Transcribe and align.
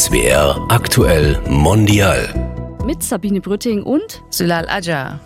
SWR 0.00 0.66
aktuell 0.70 1.38
mondial. 1.46 2.32
Mit 2.86 3.02
Sabine 3.02 3.42
Brütting 3.42 3.82
und 3.82 4.22
Sülal 4.30 4.66
Aja. 4.66 5.20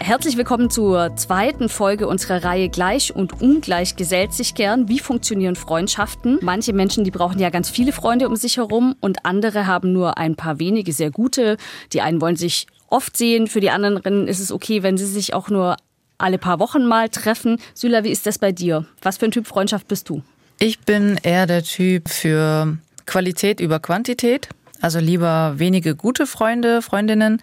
Herzlich 0.00 0.36
willkommen 0.36 0.68
zur 0.68 1.14
zweiten 1.14 1.68
Folge 1.68 2.08
unserer 2.08 2.42
Reihe 2.42 2.68
Gleich 2.68 3.14
und 3.14 3.40
Ungleich 3.40 3.94
gesellt 3.94 4.32
sich 4.32 4.56
gern. 4.56 4.88
Wie 4.88 4.98
funktionieren 4.98 5.54
Freundschaften? 5.54 6.40
Manche 6.42 6.72
Menschen, 6.72 7.04
die 7.04 7.12
brauchen 7.12 7.38
ja 7.38 7.50
ganz 7.50 7.70
viele 7.70 7.92
Freunde 7.92 8.28
um 8.28 8.34
sich 8.34 8.56
herum 8.56 8.96
und 8.98 9.24
andere 9.24 9.68
haben 9.68 9.92
nur 9.92 10.18
ein 10.18 10.34
paar 10.34 10.58
wenige 10.58 10.92
sehr 10.92 11.12
gute. 11.12 11.56
Die 11.92 12.00
einen 12.00 12.20
wollen 12.20 12.34
sich 12.34 12.66
oft 12.88 13.16
sehen, 13.16 13.46
für 13.46 13.60
die 13.60 13.70
anderen 13.70 14.26
ist 14.26 14.40
es 14.40 14.50
okay, 14.50 14.82
wenn 14.82 14.98
sie 14.98 15.06
sich 15.06 15.34
auch 15.34 15.50
nur 15.50 15.76
alle 16.18 16.38
paar 16.38 16.58
Wochen 16.58 16.84
mal 16.84 17.10
treffen. 17.10 17.60
Süla, 17.74 18.02
wie 18.02 18.10
ist 18.10 18.26
das 18.26 18.38
bei 18.38 18.50
dir? 18.50 18.86
Was 19.02 19.18
für 19.18 19.26
ein 19.26 19.30
Typ 19.30 19.46
Freundschaft 19.46 19.86
bist 19.86 20.08
du? 20.08 20.24
Ich 20.58 20.80
bin 20.80 21.16
eher 21.22 21.46
der 21.46 21.62
Typ 21.62 22.08
für 22.08 22.78
Qualität 23.06 23.60
über 23.60 23.80
Quantität. 23.80 24.48
Also 24.80 24.98
lieber 24.98 25.54
wenige 25.56 25.94
gute 25.96 26.26
Freunde, 26.26 26.82
Freundinnen, 26.82 27.40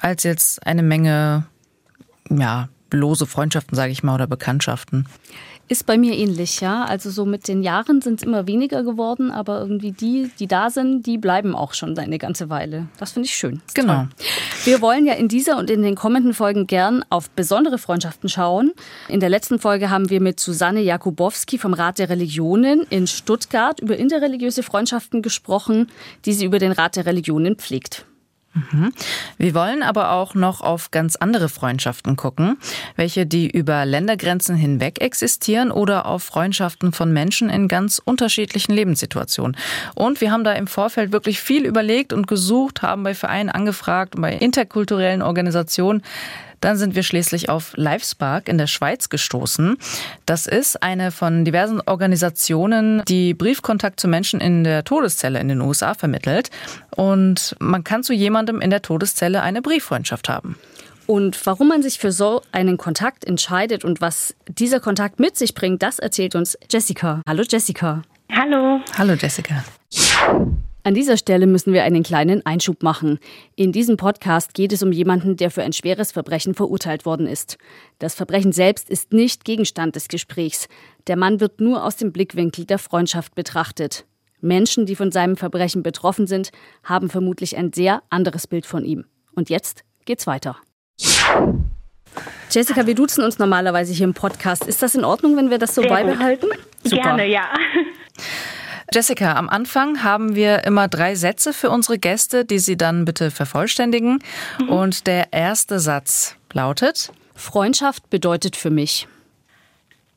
als 0.00 0.24
jetzt 0.24 0.66
eine 0.66 0.82
Menge, 0.82 1.46
ja, 2.28 2.68
lose 2.90 3.26
Freundschaften, 3.26 3.76
sage 3.76 3.92
ich 3.92 4.02
mal, 4.02 4.14
oder 4.14 4.26
Bekanntschaften. 4.26 5.06
Ist 5.66 5.86
bei 5.86 5.96
mir 5.96 6.14
ähnlich, 6.14 6.60
ja. 6.60 6.84
Also 6.84 7.10
so 7.10 7.24
mit 7.24 7.48
den 7.48 7.62
Jahren 7.62 8.02
sind 8.02 8.20
es 8.20 8.26
immer 8.26 8.46
weniger 8.46 8.82
geworden, 8.82 9.30
aber 9.30 9.60
irgendwie 9.60 9.92
die, 9.92 10.30
die 10.38 10.46
da 10.46 10.68
sind, 10.68 11.06
die 11.06 11.16
bleiben 11.16 11.54
auch 11.54 11.72
schon 11.72 11.98
eine 11.98 12.18
ganze 12.18 12.50
Weile. 12.50 12.86
Das 12.98 13.12
finde 13.12 13.28
ich 13.28 13.34
schön. 13.34 13.62
Genau. 13.72 13.94
Toll. 13.94 14.08
Wir 14.64 14.82
wollen 14.82 15.06
ja 15.06 15.14
in 15.14 15.28
dieser 15.28 15.56
und 15.56 15.70
in 15.70 15.80
den 15.80 15.94
kommenden 15.94 16.34
Folgen 16.34 16.66
gern 16.66 17.02
auf 17.08 17.30
besondere 17.30 17.78
Freundschaften 17.78 18.28
schauen. 18.28 18.72
In 19.08 19.20
der 19.20 19.30
letzten 19.30 19.58
Folge 19.58 19.88
haben 19.88 20.10
wir 20.10 20.20
mit 20.20 20.38
Susanne 20.38 20.82
Jakubowski 20.82 21.56
vom 21.56 21.72
Rat 21.72 21.98
der 21.98 22.10
Religionen 22.10 22.82
in 22.90 23.06
Stuttgart 23.06 23.80
über 23.80 23.96
interreligiöse 23.96 24.62
Freundschaften 24.62 25.22
gesprochen, 25.22 25.90
die 26.26 26.34
sie 26.34 26.44
über 26.44 26.58
den 26.58 26.72
Rat 26.72 26.96
der 26.96 27.06
Religionen 27.06 27.56
pflegt. 27.56 28.04
Mhm. 28.54 28.92
Wir 29.36 29.54
wollen 29.54 29.82
aber 29.82 30.12
auch 30.12 30.34
noch 30.34 30.60
auf 30.60 30.92
ganz 30.92 31.16
andere 31.16 31.48
Freundschaften 31.48 32.16
gucken, 32.16 32.56
welche 32.94 33.26
die 33.26 33.50
über 33.50 33.84
Ländergrenzen 33.84 34.54
hinweg 34.54 35.00
existieren 35.00 35.72
oder 35.72 36.06
auf 36.06 36.22
Freundschaften 36.22 36.92
von 36.92 37.12
Menschen 37.12 37.50
in 37.50 37.66
ganz 37.66 38.00
unterschiedlichen 38.04 38.72
Lebenssituationen. 38.72 39.56
Und 39.96 40.20
wir 40.20 40.30
haben 40.30 40.44
da 40.44 40.52
im 40.52 40.68
Vorfeld 40.68 41.10
wirklich 41.10 41.40
viel 41.40 41.66
überlegt 41.66 42.12
und 42.12 42.28
gesucht, 42.28 42.82
haben 42.82 43.02
bei 43.02 43.14
Vereinen 43.14 43.50
angefragt, 43.50 44.14
bei 44.16 44.32
interkulturellen 44.32 45.22
Organisationen, 45.22 46.02
dann 46.60 46.76
sind 46.76 46.94
wir 46.94 47.02
schließlich 47.02 47.48
auf 47.48 47.72
Livespark 47.76 48.48
in 48.48 48.58
der 48.58 48.66
Schweiz 48.66 49.08
gestoßen. 49.08 49.76
Das 50.26 50.46
ist 50.46 50.82
eine 50.82 51.10
von 51.10 51.44
diversen 51.44 51.80
Organisationen, 51.80 53.02
die 53.06 53.34
Briefkontakt 53.34 54.00
zu 54.00 54.08
Menschen 54.08 54.40
in 54.40 54.64
der 54.64 54.84
Todeszelle 54.84 55.40
in 55.40 55.48
den 55.48 55.60
USA 55.60 55.94
vermittelt. 55.94 56.50
Und 56.96 57.56
man 57.58 57.84
kann 57.84 58.02
zu 58.02 58.12
jemandem 58.12 58.60
in 58.60 58.70
der 58.70 58.82
Todeszelle 58.82 59.42
eine 59.42 59.62
Brieffreundschaft 59.62 60.28
haben. 60.28 60.56
Und 61.06 61.44
warum 61.44 61.68
man 61.68 61.82
sich 61.82 61.98
für 61.98 62.12
so 62.12 62.42
einen 62.52 62.78
Kontakt 62.78 63.24
entscheidet 63.24 63.84
und 63.84 64.00
was 64.00 64.34
dieser 64.48 64.80
Kontakt 64.80 65.20
mit 65.20 65.36
sich 65.36 65.54
bringt, 65.54 65.82
das 65.82 65.98
erzählt 65.98 66.34
uns 66.34 66.56
Jessica. 66.70 67.20
Hallo 67.28 67.42
Jessica. 67.48 68.02
Hallo. 68.32 68.80
Hallo 68.96 69.14
Jessica. 69.14 69.64
An 70.86 70.92
dieser 70.92 71.16
Stelle 71.16 71.46
müssen 71.46 71.72
wir 71.72 71.82
einen 71.82 72.02
kleinen 72.02 72.44
Einschub 72.44 72.82
machen. 72.82 73.18
In 73.56 73.72
diesem 73.72 73.96
Podcast 73.96 74.52
geht 74.52 74.70
es 74.70 74.82
um 74.82 74.92
jemanden, 74.92 75.34
der 75.38 75.50
für 75.50 75.62
ein 75.62 75.72
schweres 75.72 76.12
Verbrechen 76.12 76.52
verurteilt 76.52 77.06
worden 77.06 77.26
ist. 77.26 77.56
Das 77.98 78.14
Verbrechen 78.14 78.52
selbst 78.52 78.90
ist 78.90 79.14
nicht 79.14 79.46
Gegenstand 79.46 79.96
des 79.96 80.08
Gesprächs. 80.08 80.68
Der 81.06 81.16
Mann 81.16 81.40
wird 81.40 81.58
nur 81.58 81.82
aus 81.82 81.96
dem 81.96 82.12
Blickwinkel 82.12 82.66
der 82.66 82.78
Freundschaft 82.78 83.34
betrachtet. 83.34 84.04
Menschen, 84.42 84.84
die 84.84 84.94
von 84.94 85.10
seinem 85.10 85.38
Verbrechen 85.38 85.82
betroffen 85.82 86.26
sind, 86.26 86.50
haben 86.82 87.08
vermutlich 87.08 87.56
ein 87.56 87.72
sehr 87.72 88.02
anderes 88.10 88.46
Bild 88.46 88.66
von 88.66 88.84
ihm. 88.84 89.06
Und 89.34 89.48
jetzt 89.48 89.84
geht's 90.04 90.26
weiter. 90.26 90.58
Jessica, 92.50 92.86
wir 92.86 92.94
duzen 92.94 93.24
uns 93.24 93.38
normalerweise 93.38 93.94
hier 93.94 94.04
im 94.04 94.12
Podcast. 94.12 94.66
Ist 94.66 94.82
das 94.82 94.94
in 94.94 95.04
Ordnung, 95.06 95.34
wenn 95.38 95.48
wir 95.48 95.56
das 95.56 95.74
so 95.74 95.80
Sehr 95.80 95.88
beibehalten? 95.88 96.48
Super. 96.84 97.02
Gerne, 97.02 97.26
ja. 97.26 97.48
Jessica, 98.92 99.34
am 99.34 99.48
Anfang 99.48 100.02
haben 100.02 100.34
wir 100.34 100.64
immer 100.64 100.88
drei 100.88 101.14
Sätze 101.14 101.52
für 101.52 101.70
unsere 101.70 101.98
Gäste, 101.98 102.44
die 102.44 102.58
sie 102.58 102.76
dann 102.76 103.04
bitte 103.04 103.30
vervollständigen. 103.30 104.18
Mhm. 104.60 104.68
Und 104.68 105.06
der 105.06 105.32
erste 105.32 105.80
Satz 105.80 106.36
lautet: 106.52 107.12
Freundschaft 107.34 108.10
bedeutet 108.10 108.56
für 108.56 108.70
mich 108.70 109.08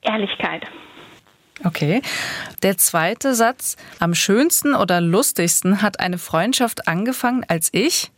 Ehrlichkeit. 0.01 0.66
Okay. 1.63 2.01
Der 2.61 2.78
zweite 2.78 3.33
Satz: 3.33 3.78
Am 4.00 4.13
schönsten 4.13 4.75
oder 4.75 5.01
lustigsten 5.01 5.81
hat 5.81 5.99
eine 5.99 6.17
Freundschaft 6.17 6.88
angefangen, 6.88 7.45
als 7.47 7.69
ich 7.72 8.11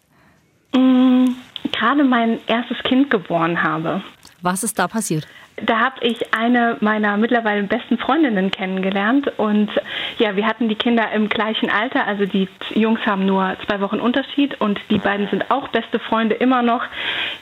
mhm, 0.73 1.35
gerade 1.71 2.03
mein 2.03 2.39
erstes 2.47 2.77
Kind 2.83 3.09
geboren 3.09 3.61
habe. 3.63 4.01
Was 4.41 4.63
ist 4.63 4.79
da 4.79 4.87
passiert? 4.87 5.27
Da 5.65 5.79
habe 5.79 5.95
ich 6.01 6.33
eine 6.33 6.77
meiner 6.79 7.17
mittlerweile 7.17 7.63
besten 7.63 7.97
Freundinnen 7.97 8.51
kennengelernt 8.51 9.31
und 9.37 9.69
ja, 10.17 10.35
wir 10.35 10.45
hatten 10.45 10.69
die 10.69 10.75
Kinder 10.75 11.11
im 11.11 11.29
gleichen 11.29 11.69
Alter, 11.69 12.05
also 12.05 12.25
die 12.25 12.47
Jungs 12.73 12.99
haben 13.05 13.25
nur 13.25 13.55
zwei 13.65 13.81
Wochen 13.81 13.99
Unterschied 13.99 14.59
und 14.61 14.79
die 14.89 14.97
beiden 14.97 15.27
sind 15.29 15.49
auch 15.51 15.67
beste 15.69 15.99
Freunde 15.99 16.35
immer 16.35 16.61
noch. 16.61 16.83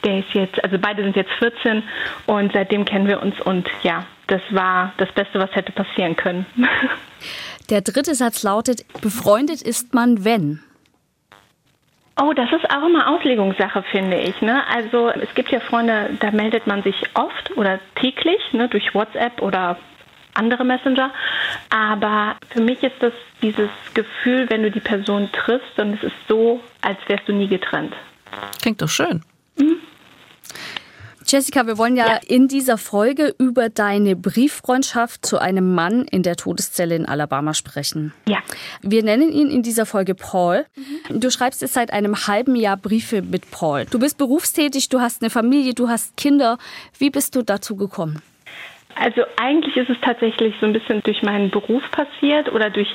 Der 0.03 0.19
ist 0.19 0.33
jetzt, 0.33 0.63
also 0.63 0.77
beide 0.79 1.03
sind 1.03 1.15
jetzt 1.15 1.31
14 1.39 1.83
und 2.25 2.53
seitdem 2.53 2.85
kennen 2.85 3.07
wir 3.07 3.21
uns 3.21 3.39
und 3.41 3.67
ja, 3.83 4.05
das 4.27 4.41
war 4.51 4.93
das 4.97 5.11
Beste, 5.13 5.39
was 5.39 5.53
hätte 5.55 5.71
passieren 5.71 6.15
können. 6.15 6.45
Der 7.69 7.81
dritte 7.81 8.15
Satz 8.15 8.43
lautet, 8.43 8.85
befreundet 9.01 9.61
ist 9.61 9.93
man, 9.93 10.23
wenn. 10.23 10.61
Oh, 12.19 12.33
das 12.33 12.51
ist 12.51 12.69
auch 12.69 12.85
immer 12.85 13.07
Auslegungssache, 13.07 13.83
finde 13.91 14.17
ich. 14.17 14.41
Ne? 14.41 14.63
Also 14.67 15.09
es 15.09 15.33
gibt 15.35 15.51
ja 15.51 15.59
Freunde, 15.59 16.17
da 16.19 16.31
meldet 16.31 16.65
man 16.65 16.81
sich 16.81 16.95
oft 17.13 17.55
oder 17.55 17.79
täglich 17.95 18.41
ne, 18.53 18.67
durch 18.67 18.95
WhatsApp 18.95 19.41
oder 19.41 19.77
andere 20.33 20.63
Messenger. 20.63 21.11
Aber 21.69 22.35
für 22.49 22.61
mich 22.61 22.81
ist 22.81 22.95
das 23.01 23.13
dieses 23.41 23.69
Gefühl, 23.93 24.49
wenn 24.49 24.63
du 24.63 24.71
die 24.71 24.79
Person 24.79 25.29
triffst, 25.31 25.71
dann 25.75 25.93
ist 25.93 26.03
es 26.03 26.13
so, 26.27 26.59
als 26.81 26.97
wärst 27.07 27.27
du 27.27 27.33
nie 27.33 27.47
getrennt. 27.47 27.93
Klingt 28.61 28.81
doch 28.81 28.89
schön. 28.89 29.23
Mhm. 29.57 29.77
Jessica, 31.27 31.67
wir 31.67 31.77
wollen 31.77 31.97
ja, 31.97 32.07
ja, 32.07 32.19
in 32.25 32.47
dieser 32.47 32.77
Folge 32.77 33.35
über 33.37 33.67
deine 33.69 34.15
Brieffreundschaft 34.15 35.25
zu 35.25 35.39
einem 35.39 35.75
Mann 35.75 36.05
in 36.09 36.23
der 36.23 36.37
Todeszelle 36.37 36.95
in 36.95 37.05
Alabama 37.05 37.53
sprechen. 37.53 38.13
Ja. 38.29 38.37
Wir 38.81 39.03
nennen 39.03 39.31
ihn 39.31 39.49
in 39.49 39.61
dieser 39.61 39.85
Folge 39.85 40.15
Paul. 40.15 40.65
Mhm. 41.09 41.19
Du 41.19 41.29
schreibst 41.29 41.61
jetzt 41.61 41.73
seit 41.73 41.91
einem 41.91 42.15
halben 42.27 42.55
Jahr 42.55 42.77
Briefe 42.77 43.21
mit 43.21 43.51
Paul. 43.51 43.85
Du 43.91 43.99
bist 43.99 44.17
berufstätig, 44.17 44.87
du 44.87 45.01
hast 45.01 45.21
eine 45.21 45.29
Familie, 45.29 45.73
du 45.73 45.89
hast 45.89 46.15
Kinder. 46.15 46.57
Wie 46.97 47.09
bist 47.09 47.35
du 47.35 47.41
dazu 47.41 47.75
gekommen? 47.75 48.21
Also 48.95 49.23
eigentlich 49.35 49.75
ist 49.75 49.89
es 49.89 49.97
tatsächlich 50.01 50.55
so 50.59 50.65
ein 50.65 50.73
bisschen 50.73 51.03
durch 51.03 51.21
meinen 51.21 51.51
Beruf 51.51 51.83
passiert 51.91 52.51
oder 52.51 52.69
durch 52.69 52.89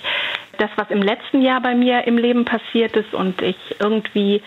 das, 0.58 0.70
was 0.76 0.90
im 0.90 1.02
letzten 1.02 1.42
Jahr 1.42 1.60
bei 1.60 1.74
mir 1.74 2.06
im 2.06 2.18
Leben 2.18 2.44
passiert 2.44 2.96
ist 2.96 3.14
und 3.14 3.40
ich 3.42 3.56
irgendwie, 3.78 4.42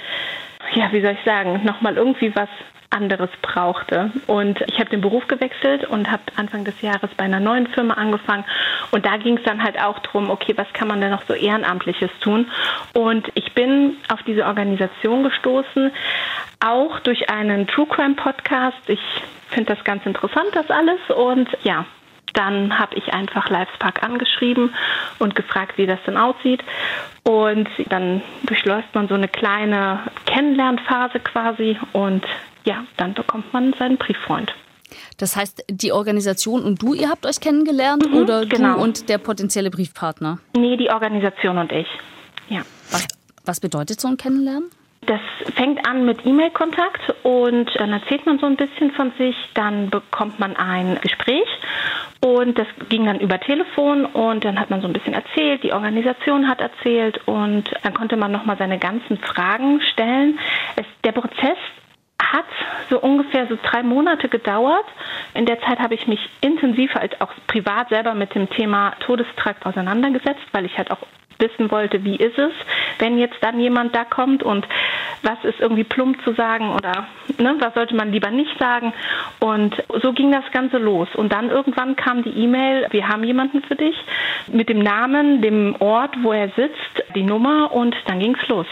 ja, 0.74 0.92
wie 0.92 1.02
soll 1.02 1.14
ich 1.14 1.24
sagen, 1.24 1.62
nochmal 1.64 1.96
irgendwie 1.98 2.36
was 2.36 2.50
anderes 2.96 3.30
brauchte. 3.42 4.12
Und 4.26 4.62
ich 4.68 4.80
habe 4.80 4.90
den 4.90 5.02
Beruf 5.02 5.28
gewechselt 5.28 5.86
und 5.86 6.10
habe 6.10 6.24
Anfang 6.38 6.64
des 6.64 6.82
Jahres 6.82 7.10
bei 7.18 7.26
einer 7.26 7.40
neuen 7.40 7.68
Firma 7.68 7.96
angefangen. 7.96 8.46
Und 8.92 9.06
da 9.06 9.18
ging 9.18 9.38
es 9.38 9.44
dann 9.44 9.62
halt 9.62 9.80
auch 9.80 10.00
darum, 10.00 10.30
okay, 10.30 10.54
was 10.56 10.72
kann 10.74 10.88
man 10.88 11.02
denn 11.02 11.12
noch 11.12 11.24
so 11.28 11.34
Ehrenamtliches 11.34 12.10
tun? 12.22 12.50
Und 12.94 13.28
ich 13.36 13.54
bin 13.54 13.98
auf 14.12 14.24
diese 14.24 14.46
Organisation 14.46 15.24
gestoßen, 15.24 15.92
auch 16.66 17.00
durch 17.02 17.30
einen 17.30 17.68
True 17.68 17.88
Crime 17.88 18.16
Podcast. 18.16 18.78
Ich 18.88 19.02
finde 19.50 19.76
das 19.76 19.84
ganz 19.84 20.06
interessant, 20.06 20.48
das 20.54 20.70
alles. 20.72 21.00
Und 21.16 21.50
ja, 21.64 21.86
dann 22.34 22.78
habe 22.78 22.96
ich 22.96 23.14
einfach 23.14 23.50
Livespark 23.50 24.04
angeschrieben 24.04 24.74
und 25.20 25.36
gefragt, 25.36 25.78
wie 25.78 25.86
das 25.86 26.00
denn 26.06 26.18
aussieht. 26.18 26.64
Und 27.24 27.68
dann 27.90 28.22
durchläuft 28.44 28.94
man 28.94 29.08
so 29.08 29.16
eine 29.16 29.28
kleine 29.28 30.00
Kennenlernphase 30.26 31.20
quasi 31.20 31.80
und 31.94 32.26
ja, 32.66 32.86
dann 32.98 33.14
bekommt 33.14 33.54
man 33.54 33.74
seinen 33.80 33.98
Brieffreund. 33.98 34.54
Das 35.18 35.36
heißt, 35.36 35.66
die 35.70 35.92
Organisation 35.92 36.64
und 36.64 36.82
du, 36.82 36.94
ihr 36.94 37.10
habt 37.10 37.26
euch 37.26 37.40
kennengelernt 37.40 38.10
mhm, 38.10 38.18
oder 38.18 38.46
genau. 38.46 38.76
du 38.76 38.82
und 38.82 39.10
der 39.10 39.18
potenzielle 39.18 39.72
Briefpartner? 39.72 40.40
Nee, 40.56 40.78
die 40.78 40.90
Organisation 40.90 41.58
und 41.58 41.72
ich. 41.72 41.88
Ja. 42.50 42.62
Was, 42.92 43.08
was 43.46 43.60
bedeutet 43.60 44.00
so 44.00 44.08
ein 44.08 44.18
Kennenlernen? 44.18 44.70
Das 45.08 45.22
fängt 45.56 45.88
an 45.88 46.06
mit 46.06 46.26
E-Mail-Kontakt 46.26 47.14
und 47.22 47.70
dann 47.78 47.94
erzählt 47.94 48.26
man 48.26 48.40
so 48.40 48.48
ein 48.48 48.56
bisschen 48.56 48.92
von 48.92 49.12
sich, 49.20 49.36
dann 49.54 49.92
bekommt 49.92 50.40
man 50.40 50.56
ein 50.56 50.98
Gespräch 51.00 51.48
und 52.26 52.58
das 52.58 52.66
ging 52.90 53.06
dann 53.06 53.20
über 53.20 53.40
Telefon 53.40 54.06
und 54.06 54.44
dann 54.44 54.60
hat 54.60 54.72
man 54.72 54.82
so 54.82 54.88
ein 54.88 54.94
bisschen 54.94 55.14
erzählt, 55.14 55.62
die 55.62 55.74
Organisation 55.74 56.48
hat 56.48 56.60
erzählt 56.60 57.20
und 57.28 57.70
dann 57.84 57.94
konnte 57.94 58.18
man 58.18 58.32
nochmal 58.32 58.58
seine 58.58 58.80
ganzen 58.80 59.20
Fragen 59.20 59.80
stellen. 59.94 60.40
Es, 60.76 60.86
der 61.04 61.12
Prozess 61.12 61.58
hat 62.34 62.46
so 62.90 63.00
ungefähr 63.00 63.48
so 63.48 63.58
drei 63.62 63.84
Monate 63.84 64.30
gedauert. 64.30 64.86
In 65.34 65.46
der 65.46 65.60
Zeit 65.62 65.80
habe 65.80 65.96
ich 65.96 66.08
mich 66.08 66.20
intensiv 66.42 66.96
als 66.96 67.20
auch 67.22 67.32
privat 67.48 67.90
selber 67.90 68.14
mit 68.14 68.36
dem 68.36 68.50
Thema 68.50 68.94
Todestrakt 69.00 69.66
auseinandergesetzt, 69.66 70.46
weil 70.52 70.66
ich 70.66 70.78
halt 70.78 70.92
auch 70.92 71.00
wissen 71.40 71.72
wollte, 71.72 72.04
wie 72.04 72.16
ist 72.16 72.38
es, 72.38 72.52
wenn 73.00 73.18
jetzt 73.18 73.38
dann 73.42 73.60
jemand 73.60 73.96
da 73.96 74.06
kommt 74.06 74.44
und 74.44 74.68
was 75.22 75.44
ist 75.44 75.60
irgendwie 75.60 75.84
plump 75.84 76.22
zu 76.24 76.34
sagen 76.34 76.70
oder 76.72 77.08
ne, 77.38 77.56
was 77.60 77.74
sollte 77.74 77.96
man 77.96 78.12
lieber 78.12 78.32
nicht 78.32 78.58
sagen. 78.58 78.94
Und 79.40 79.76
so 80.02 80.14
ging 80.14 80.32
das 80.32 80.50
Ganze 80.52 80.78
los. 80.78 81.08
Und 81.16 81.34
dann 81.34 81.50
irgendwann 81.50 81.96
kam 81.96 82.24
die 82.24 82.30
E-Mail, 82.30 82.88
wir 82.92 83.08
haben 83.08 83.24
jemanden 83.24 83.62
für 83.64 83.76
dich 83.76 83.96
mit 84.48 84.70
dem 84.70 84.80
Namen, 84.80 85.42
dem 85.42 85.76
Ort, 85.80 86.16
wo 86.22 86.32
er 86.32 86.50
sitzt, 86.50 87.04
die 87.16 87.24
Nummer 87.24 87.72
und 87.74 87.96
dann 88.08 88.20
ging 88.20 88.38
es 88.42 88.48
los. 88.48 88.68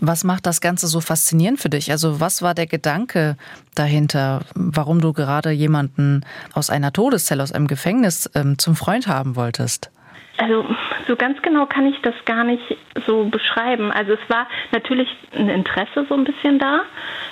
Was 0.00 0.24
macht 0.24 0.46
das 0.46 0.60
Ganze 0.60 0.86
so 0.86 1.00
faszinierend 1.00 1.60
für 1.60 1.68
dich? 1.68 1.90
Also 1.90 2.20
was 2.20 2.42
war 2.42 2.54
der 2.54 2.66
Gedanke 2.66 3.36
dahinter, 3.74 4.42
warum 4.54 5.00
du 5.00 5.12
gerade 5.12 5.50
jemanden 5.50 6.24
aus 6.52 6.70
einer 6.70 6.92
Todeszelle, 6.92 7.42
aus 7.42 7.52
einem 7.52 7.68
Gefängnis 7.68 8.28
ähm, 8.34 8.58
zum 8.58 8.74
Freund 8.74 9.06
haben 9.06 9.36
wolltest? 9.36 9.90
Also 10.38 10.64
so 11.06 11.16
ganz 11.16 11.40
genau 11.42 11.66
kann 11.66 11.86
ich 11.86 12.00
das 12.02 12.14
gar 12.24 12.44
nicht 12.44 12.62
so 13.06 13.24
beschreiben. 13.24 13.92
Also 13.92 14.12
es 14.12 14.30
war 14.30 14.46
natürlich 14.72 15.08
ein 15.34 15.48
Interesse 15.48 16.06
so 16.08 16.14
ein 16.14 16.24
bisschen 16.24 16.58
da. 16.58 16.82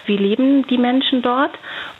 Wie 0.06 0.16
leben 0.16 0.66
die 0.66 0.78
Menschen 0.78 1.22
dort? 1.22 1.52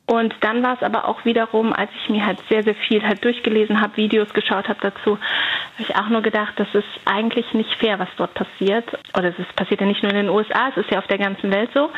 Und 0.07 0.35
dann 0.41 0.63
war 0.63 0.75
es 0.75 0.83
aber 0.83 1.09
auch 1.09 1.25
wiederum, 1.25 1.73
als 1.73 1.91
ich 2.03 2.11
mir 2.11 2.27
halt 2.27 2.39
sehr, 2.49 2.63
sehr 2.63 2.75
viel 2.75 3.03
halt 3.03 3.25
durchgelesen 3.25 3.81
habe, 3.81 3.97
Videos 3.97 4.33
geschaut 4.35 4.69
habe 4.69 4.81
dazu, 4.83 5.13
habe 5.13 5.79
ich 5.79 5.97
auch 5.97 6.09
nur 6.09 6.23
gedacht, 6.23 6.55
das 6.57 6.69
ist 6.75 6.89
eigentlich 7.05 7.55
nicht 7.55 7.73
fair, 7.77 7.99
was 7.99 8.09
dort 8.17 8.35
passiert. 8.35 8.85
Oder 9.17 9.29
es 9.29 9.39
ist, 9.39 9.55
passiert 9.55 9.81
ja 9.81 9.87
nicht 9.87 10.03
nur 10.03 10.13
in 10.13 10.19
den 10.19 10.29
USA, 10.29 10.69
es 10.71 10.77
ist 10.77 10.91
ja 10.91 10.99
auf 10.99 11.07
der 11.07 11.19
ganzen 11.19 11.53
Welt 11.53 11.71
so. 11.73 11.91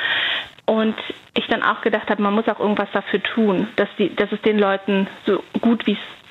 Und 0.66 0.96
ich 1.36 1.46
dann 1.48 1.62
auch 1.62 1.80
gedacht 1.80 2.08
habe, 2.10 2.22
man 2.22 2.34
muss 2.34 2.48
auch 2.48 2.60
irgendwas 2.60 2.88
dafür 2.92 3.22
tun, 3.22 3.68
dass, 3.76 3.88
die, 3.98 4.14
dass 4.14 4.30
es 4.32 4.40
den 4.42 4.58
Leuten 4.58 5.08
so 5.26 5.42
gut 5.60 5.86
wie 5.86 5.92
es 5.92 6.23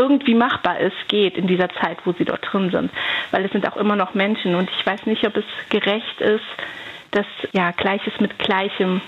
irgendwie 0.00 0.34
machbar 0.34 0.80
ist, 0.80 0.96
geht 1.08 1.36
in 1.36 1.46
dieser 1.46 1.68
Zeit, 1.68 1.98
wo 2.04 2.12
sie 2.12 2.24
dort 2.24 2.40
drin 2.50 2.70
sind. 2.70 2.90
Weil 3.30 3.44
es 3.44 3.52
sind 3.52 3.70
auch 3.70 3.76
immer 3.76 3.96
noch 3.96 4.14
Menschen 4.14 4.54
und 4.54 4.70
ich 4.70 4.86
weiß 4.86 5.04
nicht, 5.04 5.26
ob 5.26 5.36
es 5.36 5.44
gerecht 5.68 6.20
ist, 6.20 6.44
das 7.10 7.26
ja 7.52 7.70
Gleiches 7.72 8.14
mit 8.18 8.38
Gleichem 8.38 9.02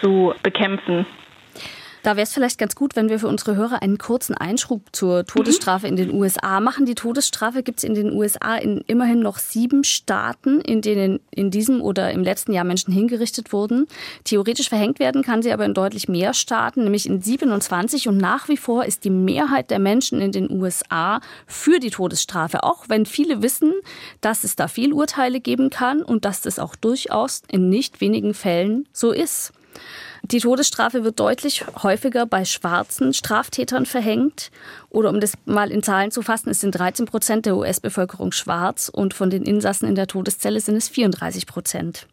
zu 0.00 0.34
bekämpfen. 0.42 1.04
Da 2.02 2.16
wäre 2.16 2.24
es 2.24 2.32
vielleicht 2.32 2.58
ganz 2.58 2.74
gut, 2.74 2.96
wenn 2.96 3.08
wir 3.08 3.20
für 3.20 3.28
unsere 3.28 3.54
Hörer 3.54 3.80
einen 3.80 3.96
kurzen 3.96 4.34
Einschub 4.34 4.82
zur 4.90 5.24
Todesstrafe 5.24 5.86
in 5.86 5.94
den 5.94 6.12
USA 6.12 6.58
machen. 6.58 6.84
Die 6.84 6.96
Todesstrafe 6.96 7.62
gibt 7.62 7.78
es 7.78 7.84
in 7.84 7.94
den 7.94 8.12
USA 8.12 8.56
in 8.56 8.78
immerhin 8.88 9.20
noch 9.20 9.38
sieben 9.38 9.84
Staaten, 9.84 10.60
in 10.60 10.82
denen 10.82 11.20
in 11.30 11.52
diesem 11.52 11.80
oder 11.80 12.10
im 12.10 12.24
letzten 12.24 12.52
Jahr 12.52 12.64
Menschen 12.64 12.92
hingerichtet 12.92 13.52
wurden. 13.52 13.86
Theoretisch 14.24 14.68
verhängt 14.68 14.98
werden 14.98 15.22
kann 15.22 15.42
sie 15.42 15.52
aber 15.52 15.64
in 15.64 15.74
deutlich 15.74 16.08
mehr 16.08 16.34
Staaten, 16.34 16.82
nämlich 16.82 17.06
in 17.06 17.22
27. 17.22 18.08
Und 18.08 18.18
nach 18.18 18.48
wie 18.48 18.56
vor 18.56 18.84
ist 18.84 19.04
die 19.04 19.10
Mehrheit 19.10 19.70
der 19.70 19.78
Menschen 19.78 20.20
in 20.20 20.32
den 20.32 20.50
USA 20.50 21.20
für 21.46 21.78
die 21.78 21.90
Todesstrafe, 21.90 22.64
auch 22.64 22.88
wenn 22.88 23.06
viele 23.06 23.42
wissen, 23.42 23.72
dass 24.20 24.42
es 24.42 24.56
da 24.56 24.66
Fehlurteile 24.66 25.40
geben 25.40 25.70
kann 25.70 26.02
und 26.02 26.24
dass 26.24 26.40
das 26.40 26.58
auch 26.58 26.74
durchaus 26.74 27.42
in 27.48 27.68
nicht 27.68 28.00
wenigen 28.00 28.34
Fällen 28.34 28.88
so 28.92 29.12
ist. 29.12 29.52
Die 30.24 30.38
Todesstrafe 30.38 31.02
wird 31.02 31.18
deutlich 31.18 31.64
häufiger 31.82 32.26
bei 32.26 32.44
schwarzen 32.44 33.12
Straftätern 33.12 33.86
verhängt. 33.86 34.50
Oder 34.88 35.10
um 35.10 35.20
das 35.20 35.32
mal 35.46 35.70
in 35.70 35.82
Zahlen 35.82 36.12
zu 36.12 36.22
fassen, 36.22 36.50
es 36.50 36.60
sind 36.60 36.72
13 36.72 37.06
Prozent 37.06 37.44
der 37.44 37.56
US-Bevölkerung 37.56 38.30
schwarz 38.30 38.88
und 38.88 39.14
von 39.14 39.30
den 39.30 39.42
Insassen 39.42 39.88
in 39.88 39.96
der 39.96 40.06
Todeszelle 40.06 40.60
sind 40.60 40.76
es 40.76 40.88
34 40.88 41.46
Prozent. 41.46 42.06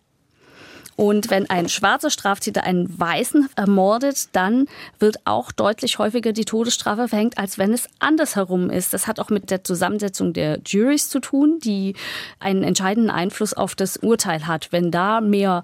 Und 0.95 1.29
wenn 1.29 1.49
ein 1.49 1.69
schwarzer 1.69 2.09
Straftäter 2.09 2.65
einen 2.65 2.99
Weißen 2.99 3.47
ermordet, 3.55 4.35
dann 4.35 4.65
wird 4.99 5.15
auch 5.23 5.53
deutlich 5.53 5.97
häufiger 5.97 6.33
die 6.33 6.43
Todesstrafe 6.43 7.07
verhängt, 7.07 7.37
als 7.37 7.57
wenn 7.57 7.71
es 7.71 7.87
andersherum 7.99 8.69
ist. 8.69 8.91
Das 8.91 9.07
hat 9.07 9.17
auch 9.21 9.29
mit 9.29 9.49
der 9.49 9.63
Zusammensetzung 9.63 10.33
der 10.33 10.59
Juries 10.65 11.07
zu 11.07 11.21
tun, 11.21 11.59
die 11.63 11.95
einen 12.41 12.63
entscheidenden 12.63 13.11
Einfluss 13.11 13.53
auf 13.53 13.75
das 13.75 13.95
Urteil 13.95 14.45
hat. 14.45 14.73
Wenn 14.73 14.91
da 14.91 15.21
mehr 15.21 15.63